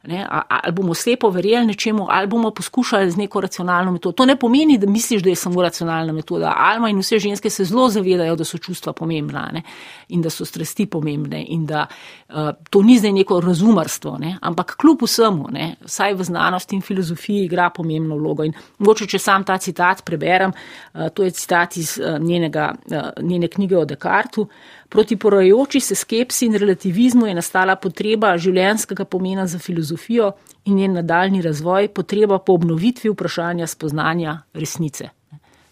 Ne, 0.09 0.27
ali 0.31 0.73
bomo 0.73 0.95
slepo 0.95 1.29
verjeli 1.31 1.67
nečemu, 1.67 2.07
ali 2.11 2.27
bomo 2.27 2.51
poskušali 2.51 3.11
z 3.11 3.17
neko 3.17 3.41
racionalno 3.41 3.93
metodo. 3.93 4.13
To 4.13 4.25
ne 4.25 4.37
pomeni, 4.37 4.79
da 4.79 4.89
misliš, 4.89 5.23
da 5.23 5.29
je 5.29 5.37
samo 5.37 5.63
racionalna 5.63 6.13
metoda. 6.13 6.55
Alma 6.57 6.89
in 6.89 6.99
vse 6.99 7.19
ženske 7.19 7.51
se 7.51 7.65
zelo 7.65 7.91
zavedajo, 7.93 8.37
da 8.37 8.45
so 8.45 8.59
čustva 8.59 8.93
pomembna 8.93 9.51
ne, 9.53 9.63
in 10.09 10.23
da 10.25 10.31
so 10.31 10.47
strasti 10.49 10.87
pomembne 10.87 11.43
in 11.49 11.67
da 11.67 11.85
uh, 12.29 12.49
to 12.71 12.83
ni 12.83 12.97
zdaj 12.99 13.13
neko 13.13 13.41
razumarstvo, 13.45 14.15
ne, 14.19 14.39
ampak 14.41 14.79
kljub 14.81 15.05
vsemu, 15.05 15.53
ne, 15.53 15.69
vsaj 15.85 16.15
v 16.15 16.25
znanosti 16.25 16.77
in 16.77 16.83
filozofiji 16.83 17.45
igra 17.45 17.69
pomembno 17.71 18.17
vlogo. 18.17 18.49
In 18.49 18.57
mogoče, 18.79 19.07
če 19.13 19.19
sam 19.19 19.45
ta 19.45 19.59
citat 19.59 20.01
preberem, 20.09 20.57
uh, 20.57 21.11
to 21.13 21.29
je 21.29 21.37
citat 21.37 21.77
iz 21.77 21.99
uh, 22.01 22.17
njenega, 22.17 22.73
uh, 22.89 23.11
njene 23.21 23.53
knjige 23.53 23.77
o 23.77 23.85
Descartu. 23.85 24.49
Proti 24.89 25.17
porajoči 25.17 25.81
se 25.81 25.95
skepsi 25.95 26.47
in 26.47 26.57
relativizmu 26.57 27.27
je 27.27 27.35
nastala 27.37 27.77
potreba 27.77 28.33
življenskega 28.41 29.05
pomena 29.05 29.47
za 29.47 29.59
filozofijo 29.59 30.31
in 30.65 30.77
njen 30.81 30.97
nadaljni 30.97 31.43
razvoj, 31.43 31.89
potreba 31.89 32.39
po 32.39 32.57
obnovitvi 32.57 33.11
vprašanja 33.13 33.67
spoznanja 33.67 34.39
resnice. 34.55 35.11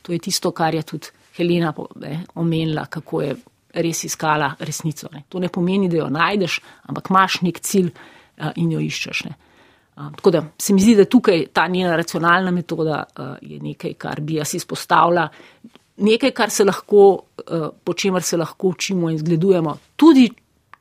To 0.03 0.13
je 0.13 0.19
tisto, 0.19 0.53
kar 0.53 0.75
je 0.75 0.83
tudi 0.83 1.09
Helena 1.37 1.73
ne, 2.01 2.25
omenila, 2.35 2.87
kako 2.87 3.23
je 3.23 3.37
res 3.75 4.05
iskala 4.05 4.53
resnico. 4.59 5.09
Ne. 5.13 5.25
To 5.29 5.41
ne 5.41 5.49
pomeni, 5.49 5.89
da 5.89 5.97
jo 5.97 6.11
najdeš, 6.13 6.61
ampak 6.89 7.11
imaš 7.11 7.41
nek 7.45 7.61
cilj 7.61 7.91
a, 7.91 8.53
in 8.57 8.71
jo 8.73 8.81
iščeš. 8.81 9.25
Ne. 9.25 9.35
A, 9.97 10.11
tako 10.17 10.31
da 10.31 10.45
se 10.61 10.77
mi 10.77 10.85
zdi, 10.85 10.95
da 10.97 11.09
tukaj 11.09 11.47
ta 11.53 11.67
njena 11.69 11.97
racionalna 11.97 12.53
metoda 12.53 13.03
a, 13.05 13.35
je 13.43 13.61
nekaj, 13.61 13.97
kar 14.01 14.21
bi 14.21 14.39
jaz 14.41 14.55
izpostavila 14.55 15.29
nekaj, 15.97 16.31
kar 16.31 16.51
se 16.51 16.65
lahko, 16.65 17.23
eh, 17.39 17.69
po 17.85 17.95
čemer 17.95 18.23
se 18.23 18.37
lahko 18.37 18.69
učimo 18.69 19.11
in 19.11 19.19
zgledujemo, 19.19 19.79
tudi 19.97 20.31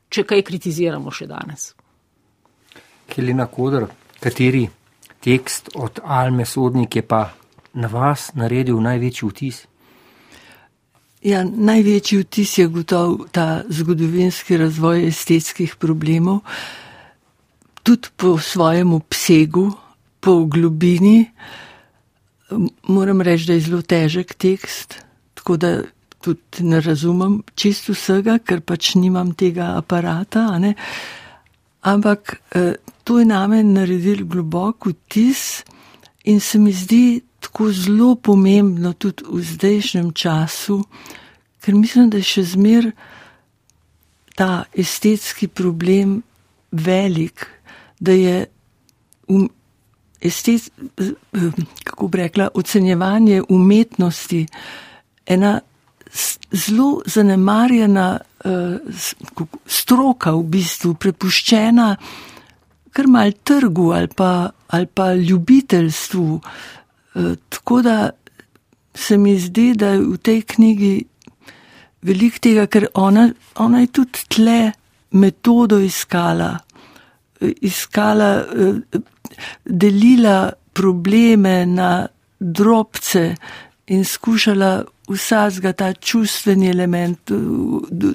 če 0.08 0.24
kaj 0.24 0.42
kritiziramo 0.42 1.10
še 1.10 1.26
danes. 1.26 1.74
Helena 3.14 3.46
Kodr, 3.46 3.86
kateri 4.20 4.66
tekst 5.20 5.70
od 5.74 6.00
Alme 6.04 6.44
Sodnik 6.46 6.96
je 6.96 7.02
pa 7.02 7.30
na 7.74 7.88
vas 7.88 8.30
naredil 8.34 8.80
največji 8.80 9.28
vtis? 9.30 9.64
Ja, 11.26 11.42
največji 11.44 12.20
vtis 12.22 12.58
je 12.58 12.66
gotovo 12.70 13.26
ta 13.32 13.64
zgodovinski 13.68 14.56
razvoj 14.60 15.08
estetskih 15.08 15.74
problemov, 15.80 16.44
tudi 17.82 18.12
po 18.16 18.36
svojem 18.38 18.92
obsegu, 18.94 19.70
po 20.20 20.44
globini. 20.44 21.24
Moram 22.86 23.20
reči, 23.20 23.48
da 23.48 23.56
je 23.56 23.64
zelo 23.66 23.82
težek 23.82 24.36
tekst, 24.38 25.00
tako 25.46 25.56
da 25.56 25.82
tudi 26.20 26.64
ne 26.66 26.80
razumem 26.80 27.42
čisto 27.54 27.92
vsega, 27.94 28.38
ker 28.42 28.60
pač 28.66 28.96
nimam 28.98 29.30
tega 29.38 29.76
aparata. 29.78 30.58
Ampak 31.86 32.40
eh, 32.50 32.74
to 33.04 33.18
je 33.18 33.24
name 33.24 33.62
naredil 33.62 34.24
globok 34.26 34.88
vtis 34.90 35.62
in 36.24 36.40
se 36.40 36.58
mi 36.58 36.72
zdi 36.72 37.20
tako 37.40 37.70
zelo 37.70 38.16
pomembno 38.16 38.92
tudi 38.98 39.22
v 39.22 39.38
zdajšnjem 39.38 40.10
času, 40.12 40.80
ker 41.62 41.74
mislim, 41.78 42.10
da 42.10 42.18
je 42.18 42.26
še 42.26 42.42
zmer 42.42 42.90
ta 44.34 44.64
estetski 44.74 45.46
problem 45.46 46.24
velik, 46.72 47.46
da 48.00 48.12
je 48.12 48.46
um, 49.28 49.46
estet, 50.18 50.72
eh, 50.98 51.14
kako 51.84 52.08
bi 52.08 52.18
rekla, 52.18 52.50
ocenjevanje 52.54 53.44
umetnosti 53.48 54.46
ena 55.26 55.60
zelo 56.52 57.02
zanemarjena 57.06 58.18
uh, 58.44 59.02
stroka, 59.66 60.32
v 60.32 60.42
bistvu 60.56 60.94
prepuščena 60.94 61.88
kar 62.96 63.08
mal 63.12 63.32
trgu 63.44 63.90
ali 63.92 64.08
pa, 64.08 64.50
ali 64.72 64.86
pa 64.86 65.12
ljubiteljstvu. 65.14 66.40
Uh, 67.14 67.34
tako 67.48 67.82
da 67.82 68.10
se 68.94 69.18
mi 69.18 69.38
zdi, 69.38 69.74
da 69.74 69.92
je 69.92 69.98
v 70.00 70.16
tej 70.16 70.40
knjigi 70.54 70.94
veliko 72.06 72.40
tega, 72.40 72.66
ker 72.66 72.88
ona, 72.94 73.28
ona 73.60 73.82
je 73.84 73.92
tudi 74.00 74.24
tle 74.32 74.60
metodo 75.10 75.80
iskala, 75.84 76.54
iskala, 77.40 78.30
uh, 78.46 79.02
delila 79.64 80.52
probleme 80.72 81.66
na 81.66 82.06
drobce 82.40 83.34
in 83.86 84.04
skušala 84.04 84.84
vsakega 85.08 85.72
ta 85.72 85.92
čustveni 85.92 86.70
element, 86.70 87.30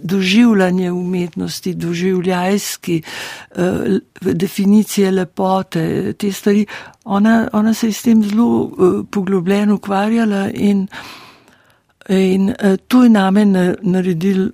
doživljanje 0.01 0.91
umetnosti, 0.91 1.73
doživljajski, 1.73 3.01
eh, 3.55 3.99
definicije 4.21 5.11
lepote, 5.11 6.13
te 6.13 6.31
stvari. 6.31 6.65
Ona, 7.03 7.49
ona 7.53 7.73
se 7.73 7.87
je 7.87 7.93
s 7.93 8.01
tem 8.01 8.23
zelo 8.23 8.71
eh, 8.71 9.03
poglobljeno 9.11 9.75
ukvarjala 9.75 10.49
in, 10.53 10.87
in 12.09 12.49
eh, 12.59 12.77
to 12.87 13.03
je 13.03 13.09
name 13.09 13.45
naredil 13.81 14.49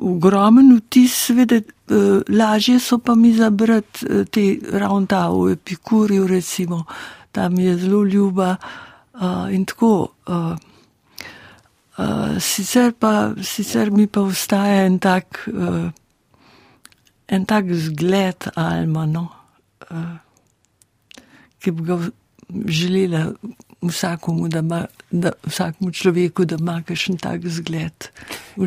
ogromen 0.00 0.76
vtis, 0.76 1.26
seveda 1.26 1.60
lažje 2.28 2.78
so 2.80 2.98
pa 2.98 3.14
mi 3.14 3.32
zabrati 3.32 4.06
te 4.30 4.56
ravno 4.72 5.06
ta 5.06 5.28
v 5.28 5.52
Epikurju, 5.52 6.26
recimo, 6.26 6.84
tam 7.32 7.58
je 7.58 7.76
zelo 7.76 8.04
ljuba 8.04 8.56
in 9.50 9.64
tako. 9.64 10.12
Uh, 11.96 12.36
sicer, 12.40 12.92
pa, 12.92 13.32
sicer 13.40 13.90
mi 13.90 14.06
pa 14.06 14.20
ostaja 14.20 14.84
en 14.84 14.98
tak, 15.00 15.46
uh, 15.48 15.88
en 17.26 17.46
tak 17.48 17.70
zgled 17.72 18.50
Alma, 18.52 19.06
no, 19.08 19.22
uh, 19.88 20.18
ki 21.56 21.72
bi 21.72 21.86
ga 21.88 21.96
želela 22.68 23.22
vsakomu, 23.80 24.48
da 24.52 24.58
ima, 24.58 24.82
da, 25.10 25.32
vsakmu 25.46 25.90
človeku, 25.90 26.44
da 26.44 26.60
ima 26.60 26.82
kakšen 26.84 27.16
tak 27.16 27.48
zgled. 27.48 28.10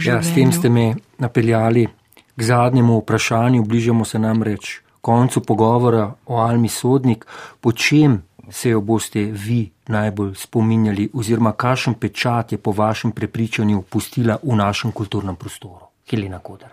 Ja, 0.02 0.24
s 0.24 0.34
tem 0.34 0.52
ste 0.52 0.70
me 0.70 0.95
napeljali 1.18 1.88
k 2.36 2.43
zadnjemu 2.43 2.97
vprašanju, 3.04 3.64
bližamo 3.64 4.06
se 4.06 4.20
namreč 4.20 4.80
koncu 5.02 5.41
pogovora 5.41 6.14
o 6.26 6.41
Almi 6.41 6.70
Sodnik, 6.70 7.26
po 7.62 7.72
čem 7.72 8.24
se 8.52 8.70
jo 8.70 8.82
boste 8.82 9.24
vi 9.24 9.70
najbolj 9.88 10.36
spominjali, 10.36 11.10
oziroma 11.14 11.52
kakšen 11.52 11.93
pečat 11.93 12.52
je 12.52 12.58
po 12.58 12.72
vašem 12.72 13.12
prepričanju 13.12 13.82
pustila 13.82 14.38
v 14.43 14.56
našem 14.56 14.91
kulturnem 14.91 15.36
prostoru? 15.36 15.89
Helena 16.10 16.39
Kodar. 16.39 16.70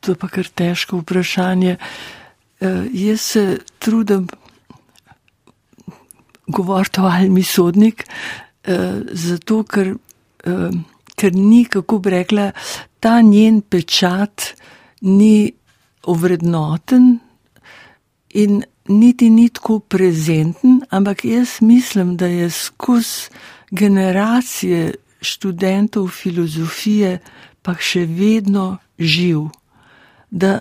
To 0.00 0.12
je 0.12 0.18
pa 0.18 0.28
kar 0.28 0.48
težko 0.48 0.98
vprašanje. 0.98 1.76
Uh, 2.60 2.86
jaz 2.92 3.20
se 3.20 3.58
trudim 3.78 4.26
govoriti 6.46 7.00
o 7.00 7.06
Almi 7.06 7.42
sodnik, 7.42 8.04
uh, 8.04 9.02
zato 9.12 9.62
ker, 9.62 9.94
uh, 9.94 10.74
ker 11.14 11.34
ni, 11.34 11.64
kako 11.64 11.98
bi 11.98 12.10
rekla, 12.10 12.50
ta 13.00 13.20
njen 13.22 13.62
pečat 13.62 14.54
ni 15.00 15.52
ovrednoten, 16.02 17.18
in 18.32 18.62
niti 18.88 19.30
ni 19.30 19.48
tako 19.48 19.78
prezenten, 19.78 20.80
ampak 20.90 21.24
jaz 21.24 21.60
mislim, 21.60 22.16
da 22.16 22.26
je 22.26 22.50
skozi 22.50 23.30
generacije 23.70 24.94
študentov 25.20 26.08
filozofije 26.08 27.18
pa 27.62 27.74
še 27.78 28.04
vedno 28.06 28.78
živ. 28.98 29.46
Da 30.30 30.60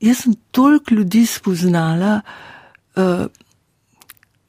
jaz 0.00 0.24
sem 0.24 0.36
toliko 0.50 0.94
ljudi 0.94 1.24
spoznala, 1.26 2.20
uh, 2.96 3.26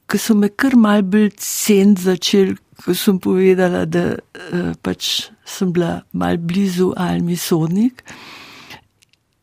ki 0.07 0.19
so 0.19 0.35
me 0.35 0.49
kar 0.49 0.75
mal 0.75 1.01
bolj 1.01 1.31
cen 1.39 1.95
začeli, 1.97 2.57
ko 2.83 2.93
sem 2.97 3.19
povedala, 3.21 3.85
da 3.85 4.05
uh, 4.15 4.71
pač 4.81 5.31
sem 5.45 5.71
bila 5.73 6.01
mal 6.13 6.37
blizu 6.37 6.91
Almi 6.97 7.37
Sodnik. 7.37 8.03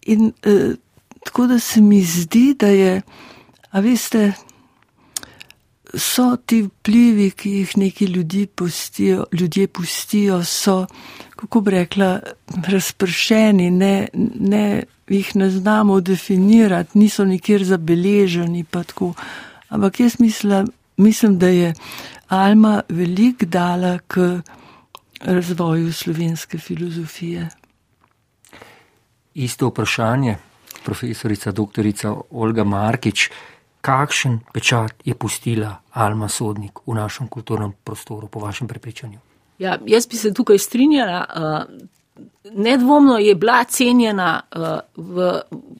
In 0.09 0.31
uh, 0.47 0.77
Tako 1.29 1.47
da 1.47 1.59
se 1.59 1.81
mi 1.81 2.05
zdi, 2.05 2.55
da 2.59 2.67
je, 2.67 3.03
a 3.71 3.81
veste, 3.81 4.33
so 5.95 6.37
ti 6.37 6.63
vplivi, 6.63 7.31
ki 7.31 7.51
jih 7.51 7.77
neki 7.77 8.05
ljudi 8.05 8.47
pustijo, 8.47 9.27
ljudje 9.33 9.67
pustijo, 9.69 10.45
so, 10.45 10.87
kako 11.37 11.61
bi 11.61 11.71
rekla, 11.71 12.21
razpršeni, 12.69 13.71
ne, 13.71 14.09
ne, 14.41 14.83
jih 15.09 15.37
ne 15.37 15.51
znamo 15.51 16.01
definirati, 16.01 16.99
niso 16.99 17.25
nikjer 17.25 17.65
zabeleženi. 17.65 18.65
Ampak 19.69 20.01
jaz 20.01 20.21
mislim, 20.21 20.73
mislim, 20.97 21.39
da 21.39 21.49
je 21.49 21.75
Alma 22.29 22.83
veliko 22.89 23.45
dala 23.45 23.99
k 23.99 24.41
razvoju 25.21 25.93
slovenske 25.93 26.59
filozofije. 26.59 27.49
Isto 29.35 29.69
vprašanje, 29.69 30.37
profesorica 30.89 31.53
doktorica 31.53 32.15
Olga 32.31 32.65
Markič, 32.65 33.29
kakšen 33.85 34.41
pečat 34.53 35.05
je 35.05 35.15
pustila 35.15 35.77
Alma 35.93 36.29
Sodnik 36.29 36.81
v 36.87 36.97
našem 36.97 37.29
kulturnem 37.29 37.77
prostoru, 37.85 38.29
po 38.29 38.41
vašem 38.41 38.69
prepričanju? 38.69 39.21
Ja, 39.59 39.77
jaz 39.87 40.07
bi 40.07 40.17
se 40.17 40.33
tukaj 40.35 40.59
strinjala. 40.59 41.21
Nedvomno 42.55 43.19
je 43.19 43.35
bila 43.35 43.65
cenjena 43.65 44.41
v 44.97 45.31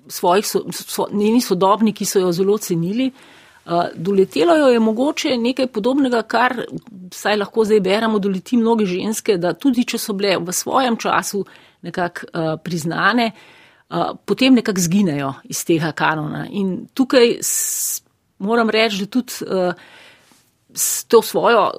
svojih 0.09 0.47
njeni 1.13 1.41
sodobni, 1.41 1.93
ki 1.93 2.05
so 2.05 2.23
jo 2.23 2.33
zelo 2.33 2.59
cenili. 2.59 3.11
Doletelo 3.95 4.57
jo 4.57 4.69
je 4.73 4.81
mogoče 4.81 5.37
nekaj 5.37 5.67
podobnega, 5.67 6.23
kar 6.23 6.57
saj 7.13 7.37
lahko 7.37 7.65
zdaj 7.65 7.81
beremo, 7.81 8.19
doleti 8.19 8.57
mnoge 8.57 8.87
ženske, 8.87 9.37
da 9.37 9.53
tudi 9.55 9.85
če 9.85 9.99
so 9.99 10.15
bile 10.17 10.39
v 10.41 10.53
svojem 10.53 10.97
času 10.97 11.45
nekako 11.83 12.59
priznane, 12.65 13.31
potem 14.25 14.55
nekako 14.55 14.81
zginejo 14.81 15.33
iz 15.45 15.65
tega 15.65 15.93
kanona. 15.93 16.47
In 16.51 16.87
tukaj 16.95 17.39
moram 18.39 18.71
reči, 18.71 19.05
da 19.05 19.07
tudi 19.07 19.33
s 20.75 21.07
svojo, 21.23 21.71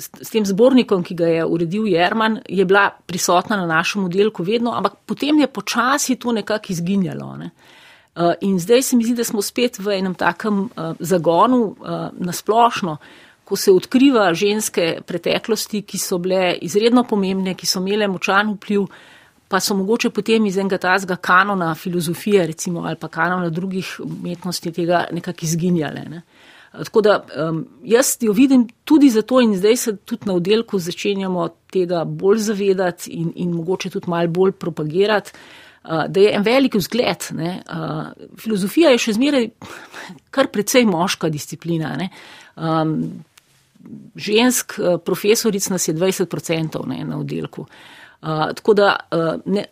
s 0.00 0.30
tem 0.30 0.44
zbornikom, 0.46 1.04
ki 1.06 1.14
ga 1.14 1.28
je 1.30 1.44
uredil 1.46 1.86
Jerman, 1.86 2.40
je 2.48 2.64
bila 2.64 2.90
prisotna 3.06 3.56
na 3.56 3.66
našem 3.66 4.04
oddelku 4.04 4.42
vedno, 4.42 4.72
ampak 4.74 4.98
potem 5.06 5.38
je 5.40 5.46
počasi 5.46 6.16
to 6.16 6.32
nekako 6.32 6.72
izginjalo. 6.72 7.36
Ne. 7.36 7.50
In 8.40 8.58
zdaj 8.58 8.82
se 8.82 8.96
mi 8.96 9.04
zdi, 9.04 9.14
da 9.14 9.24
smo 9.24 9.42
spet 9.42 9.78
v 9.78 9.98
enem 9.98 10.14
takem 10.14 10.68
zagonu 10.98 11.74
eh, 11.74 12.08
nasplošno, 12.18 12.96
ko 13.44 13.56
se 13.56 13.72
odkriva 13.72 14.30
ženske 14.34 15.00
preteklosti, 15.06 15.82
ki 15.82 15.98
so 15.98 16.18
bile 16.18 16.54
izredno 16.62 17.04
pomembne, 17.04 17.54
ki 17.54 17.66
so 17.66 17.82
imele 17.82 18.08
močan 18.08 18.54
vpliv, 18.54 18.86
pa 19.54 19.60
so 19.62 19.76
mogoče 19.78 20.10
potem 20.10 20.46
iz 20.50 20.56
enega 20.58 20.80
tazga 20.82 21.16
kanona 21.16 21.74
filozofije 21.78 22.46
recimo, 22.46 22.82
ali 22.82 22.98
pa 23.00 23.08
kanona 23.08 23.50
drugih 23.54 24.00
umetnosti 24.02 24.72
tega 24.72 25.04
nekako 25.12 25.46
izginjale. 25.46 26.02
Ne. 26.10 26.22
Tako 26.74 27.00
da 27.06 27.18
um, 27.22 27.60
jaz 27.86 28.16
jo 28.20 28.32
vidim 28.34 28.66
tudi 28.84 29.10
zato 29.10 29.38
in 29.40 29.54
zdaj 29.56 29.76
se 29.76 29.96
tudi 29.96 30.26
na 30.26 30.34
oddelku 30.34 30.78
začenjamo 30.78 31.48
tega 31.70 32.02
bolj 32.04 32.40
zavedati 32.48 33.10
in, 33.10 33.30
in 33.36 33.52
mogoče 33.54 33.90
tudi 33.94 34.10
mal 34.10 34.28
bolj 34.28 34.56
propagirati. 34.58 35.30
Eh, 35.84 36.04
da 36.08 36.20
je 36.20 36.32
en 36.32 36.42
velik 36.42 36.74
vzgled. 36.74 37.28
Ne. 37.30 37.62
Eh, 37.70 38.26
filozofija 38.40 38.90
je 38.90 38.98
še 38.98 39.12
zmeraj 39.18 39.50
kar 40.34 40.48
precej 40.52 40.86
moška 40.88 41.28
disciplina. 41.28 41.94
Ne. 42.00 42.08
Žensk 44.16 44.78
eh, 44.78 44.96
profesoric 45.04 45.68
nas 45.68 45.88
je 45.88 45.94
20% 45.94 46.86
ne, 46.88 47.04
na 47.04 47.20
oddelku. 47.20 47.68
Tako 48.24 48.74
da 48.74 48.96
ne, 49.44 49.66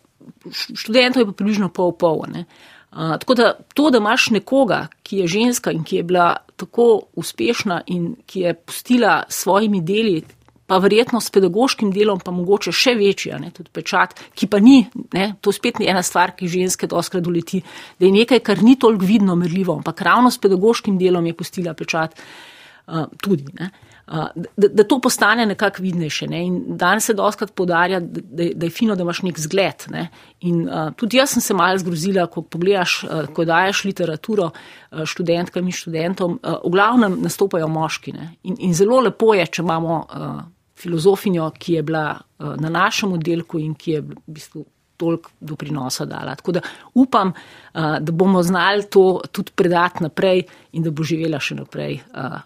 študentov 0.51 1.21
je 1.21 1.25
pa 1.31 1.35
približno 1.37 1.69
pol 1.73 1.95
pol. 1.97 2.23
Ne. 2.33 2.45
Tako 2.93 3.33
da 3.33 3.53
to, 3.73 3.89
da 3.89 3.97
imaš 3.97 4.29
nekoga, 4.29 4.87
ki 5.03 5.23
je 5.23 5.27
ženska 5.27 5.73
in 5.73 5.83
ki 5.83 5.95
je 5.95 6.03
bila 6.03 6.27
tako 6.55 7.07
uspešna 7.17 7.81
in 7.89 8.15
ki 8.25 8.45
je 8.45 8.53
pustila 8.53 9.23
svojimi 9.29 9.81
deli 9.81 10.21
pa 10.67 10.77
verjetno 10.79 11.19
s 11.21 11.29
pedagoškim 11.29 11.91
delom, 11.91 12.21
pa 12.23 12.31
mogoče 12.31 12.71
še 12.73 12.95
večja, 12.97 13.37
ne, 13.41 13.51
tudi 13.53 13.69
pečat, 13.73 14.15
ki 14.33 14.47
pa 14.47 14.61
ni, 14.63 14.79
ne, 15.13 15.33
to 15.43 15.51
spet 15.51 15.81
ni 15.81 15.89
ena 15.91 16.01
stvar, 16.05 16.33
ki 16.37 16.47
ženske 16.49 16.87
doskrat 16.89 17.25
doleti, 17.25 17.59
da 17.99 18.07
je 18.07 18.13
nekaj, 18.15 18.39
kar 18.47 18.63
ni 18.63 18.77
toliko 18.79 19.05
vidno 19.05 19.35
merljivo, 19.39 19.75
ampak 19.81 20.01
ravno 20.07 20.31
s 20.31 20.39
pedagoškim 20.41 20.97
delom 20.97 21.27
je 21.27 21.35
pustila 21.37 21.75
pečat 21.77 22.15
uh, 22.15 23.03
tudi. 23.21 23.45
Ne. 23.59 23.69
Da, 24.05 24.67
da 24.67 24.83
to 24.83 24.99
postane 24.99 25.45
nekako 25.45 25.81
vidnejše. 25.81 26.27
Ne? 26.27 26.41
In 26.45 26.57
danes 26.77 27.05
se 27.07 27.13
doskrat 27.13 27.53
podarja, 27.55 27.99
da, 27.99 28.21
da 28.55 28.65
je 28.65 28.69
fino, 28.69 28.95
da 28.95 29.01
imaš 29.03 29.21
nek 29.23 29.39
zgled. 29.39 29.85
Ne? 29.89 30.09
In 30.41 30.65
uh, 30.67 30.91
tudi 30.99 31.17
jaz 31.17 31.31
sem 31.31 31.41
se 31.41 31.55
malo 31.55 31.79
zgrozila, 31.79 32.25
ko 32.27 32.43
pogledaš, 32.43 32.97
uh, 33.03 33.29
ko 33.33 33.45
daješ 33.47 33.85
literaturo 33.87 34.49
uh, 34.51 35.05
študentkam 35.07 35.71
in 35.71 35.77
študentom, 35.77 36.35
uh, 36.43 36.59
v 36.65 36.73
glavnem 36.75 37.17
nastopajo 37.23 37.71
moški. 37.71 38.13
In, 38.43 38.59
in 38.59 38.75
zelo 38.75 38.99
lepo 39.07 39.33
je, 39.39 39.47
če 39.47 39.63
imamo 39.63 39.97
uh, 40.03 40.37
filozofinjo, 40.83 41.49
ki 41.57 41.79
je 41.79 41.87
bila 41.87 42.05
uh, 42.11 42.53
na 42.59 42.69
našem 42.69 43.15
oddelku 43.15 43.63
in 43.63 43.71
ki 43.79 43.97
je 43.97 44.03
v 44.03 44.21
bistvu 44.27 44.65
toliko 44.99 45.31
doprinosa 45.39 46.05
dala. 46.05 46.35
Tako 46.35 46.59
da 46.59 46.67
upam, 46.93 47.31
uh, 47.31 47.97
da 47.99 48.11
bomo 48.11 48.43
znali 48.43 48.83
to 48.91 49.21
tudi 49.31 49.55
predati 49.55 50.03
naprej 50.03 50.43
in 50.73 50.83
da 50.83 50.91
bo 50.91 51.07
živela 51.07 51.39
še 51.39 51.55
naprej. 51.63 52.01
Uh, 52.11 52.43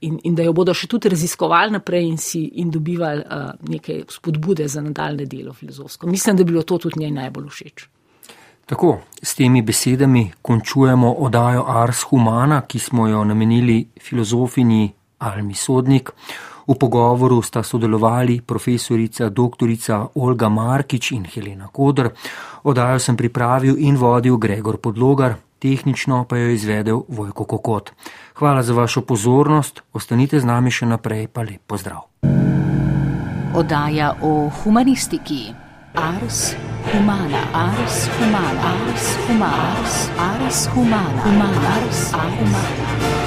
In, 0.00 0.18
in 0.24 0.34
da 0.34 0.42
jo 0.42 0.52
bodo 0.56 0.72
še 0.74 0.88
tudi 0.88 1.10
raziskovali 1.12 1.74
naprej 1.74 2.06
in, 2.08 2.16
si, 2.16 2.40
in 2.62 2.70
dobivali 2.72 3.20
uh, 3.20 3.50
neke 3.68 4.04
spodbude 4.08 4.68
za 4.68 4.80
nadaljne 4.80 5.26
delo 5.28 5.52
filozofsko. 5.52 6.06
Mislim, 6.08 6.36
da 6.36 6.44
bi 6.44 6.52
bilo 6.52 6.62
to 6.62 6.78
tudi 6.78 7.02
njej 7.02 7.10
najbolj 7.10 7.48
všeč. 7.48 7.88
Tako, 8.70 9.00
s 9.22 9.34
temi 9.34 9.62
besedami 9.62 10.30
končujemo 10.42 11.12
odajo 11.12 11.64
Ars 11.66 12.04
Humana, 12.08 12.60
ki 12.60 12.78
smo 12.78 13.08
jo 13.08 13.24
namenili 13.24 13.82
filozofinji 14.00 14.92
Almi 15.18 15.54
Sodnik. 15.54 16.12
V 16.66 16.76
pogovoru 16.78 17.42
sta 17.42 17.62
sodelovali 17.62 18.40
profesorica 18.46 19.28
dr. 19.28 19.66
Olga 20.14 20.48
Markič 20.48 21.10
in 21.12 21.26
Helena 21.26 21.66
Kodr. 21.72 22.08
Odajo 22.62 22.98
sem 22.98 23.16
pripravil 23.16 23.74
in 23.78 23.96
vodil 23.96 24.36
Gregor 24.38 24.78
Podlogar, 24.78 25.34
tehnično 25.60 26.24
pa 26.24 26.36
jo 26.36 26.50
izvedel 26.50 27.02
Vojko 27.08 27.44
Kokot. 27.44 27.92
Hvala 28.34 28.62
za 28.62 28.74
vašo 28.74 29.04
pozornost, 29.04 29.82
ostanite 29.92 30.40
z 30.40 30.48
nami 30.48 30.70
še 30.72 30.88
naprej, 30.88 31.28
pa 31.28 31.44
lep 31.44 31.60
pozdrav. 31.66 32.08
Odaja 33.54 34.14
o 34.22 34.48
humanistiki. 34.62 35.52
Ars 35.94 36.54
humana, 36.92 37.42
ars 37.52 38.06
humana, 38.18 38.74
ars 38.74 39.08
humana, 39.26 39.88
ars 40.18 40.68
humana, 40.74 41.22
humana, 41.24 41.74
ars 41.76 42.12
humana. 42.14 43.19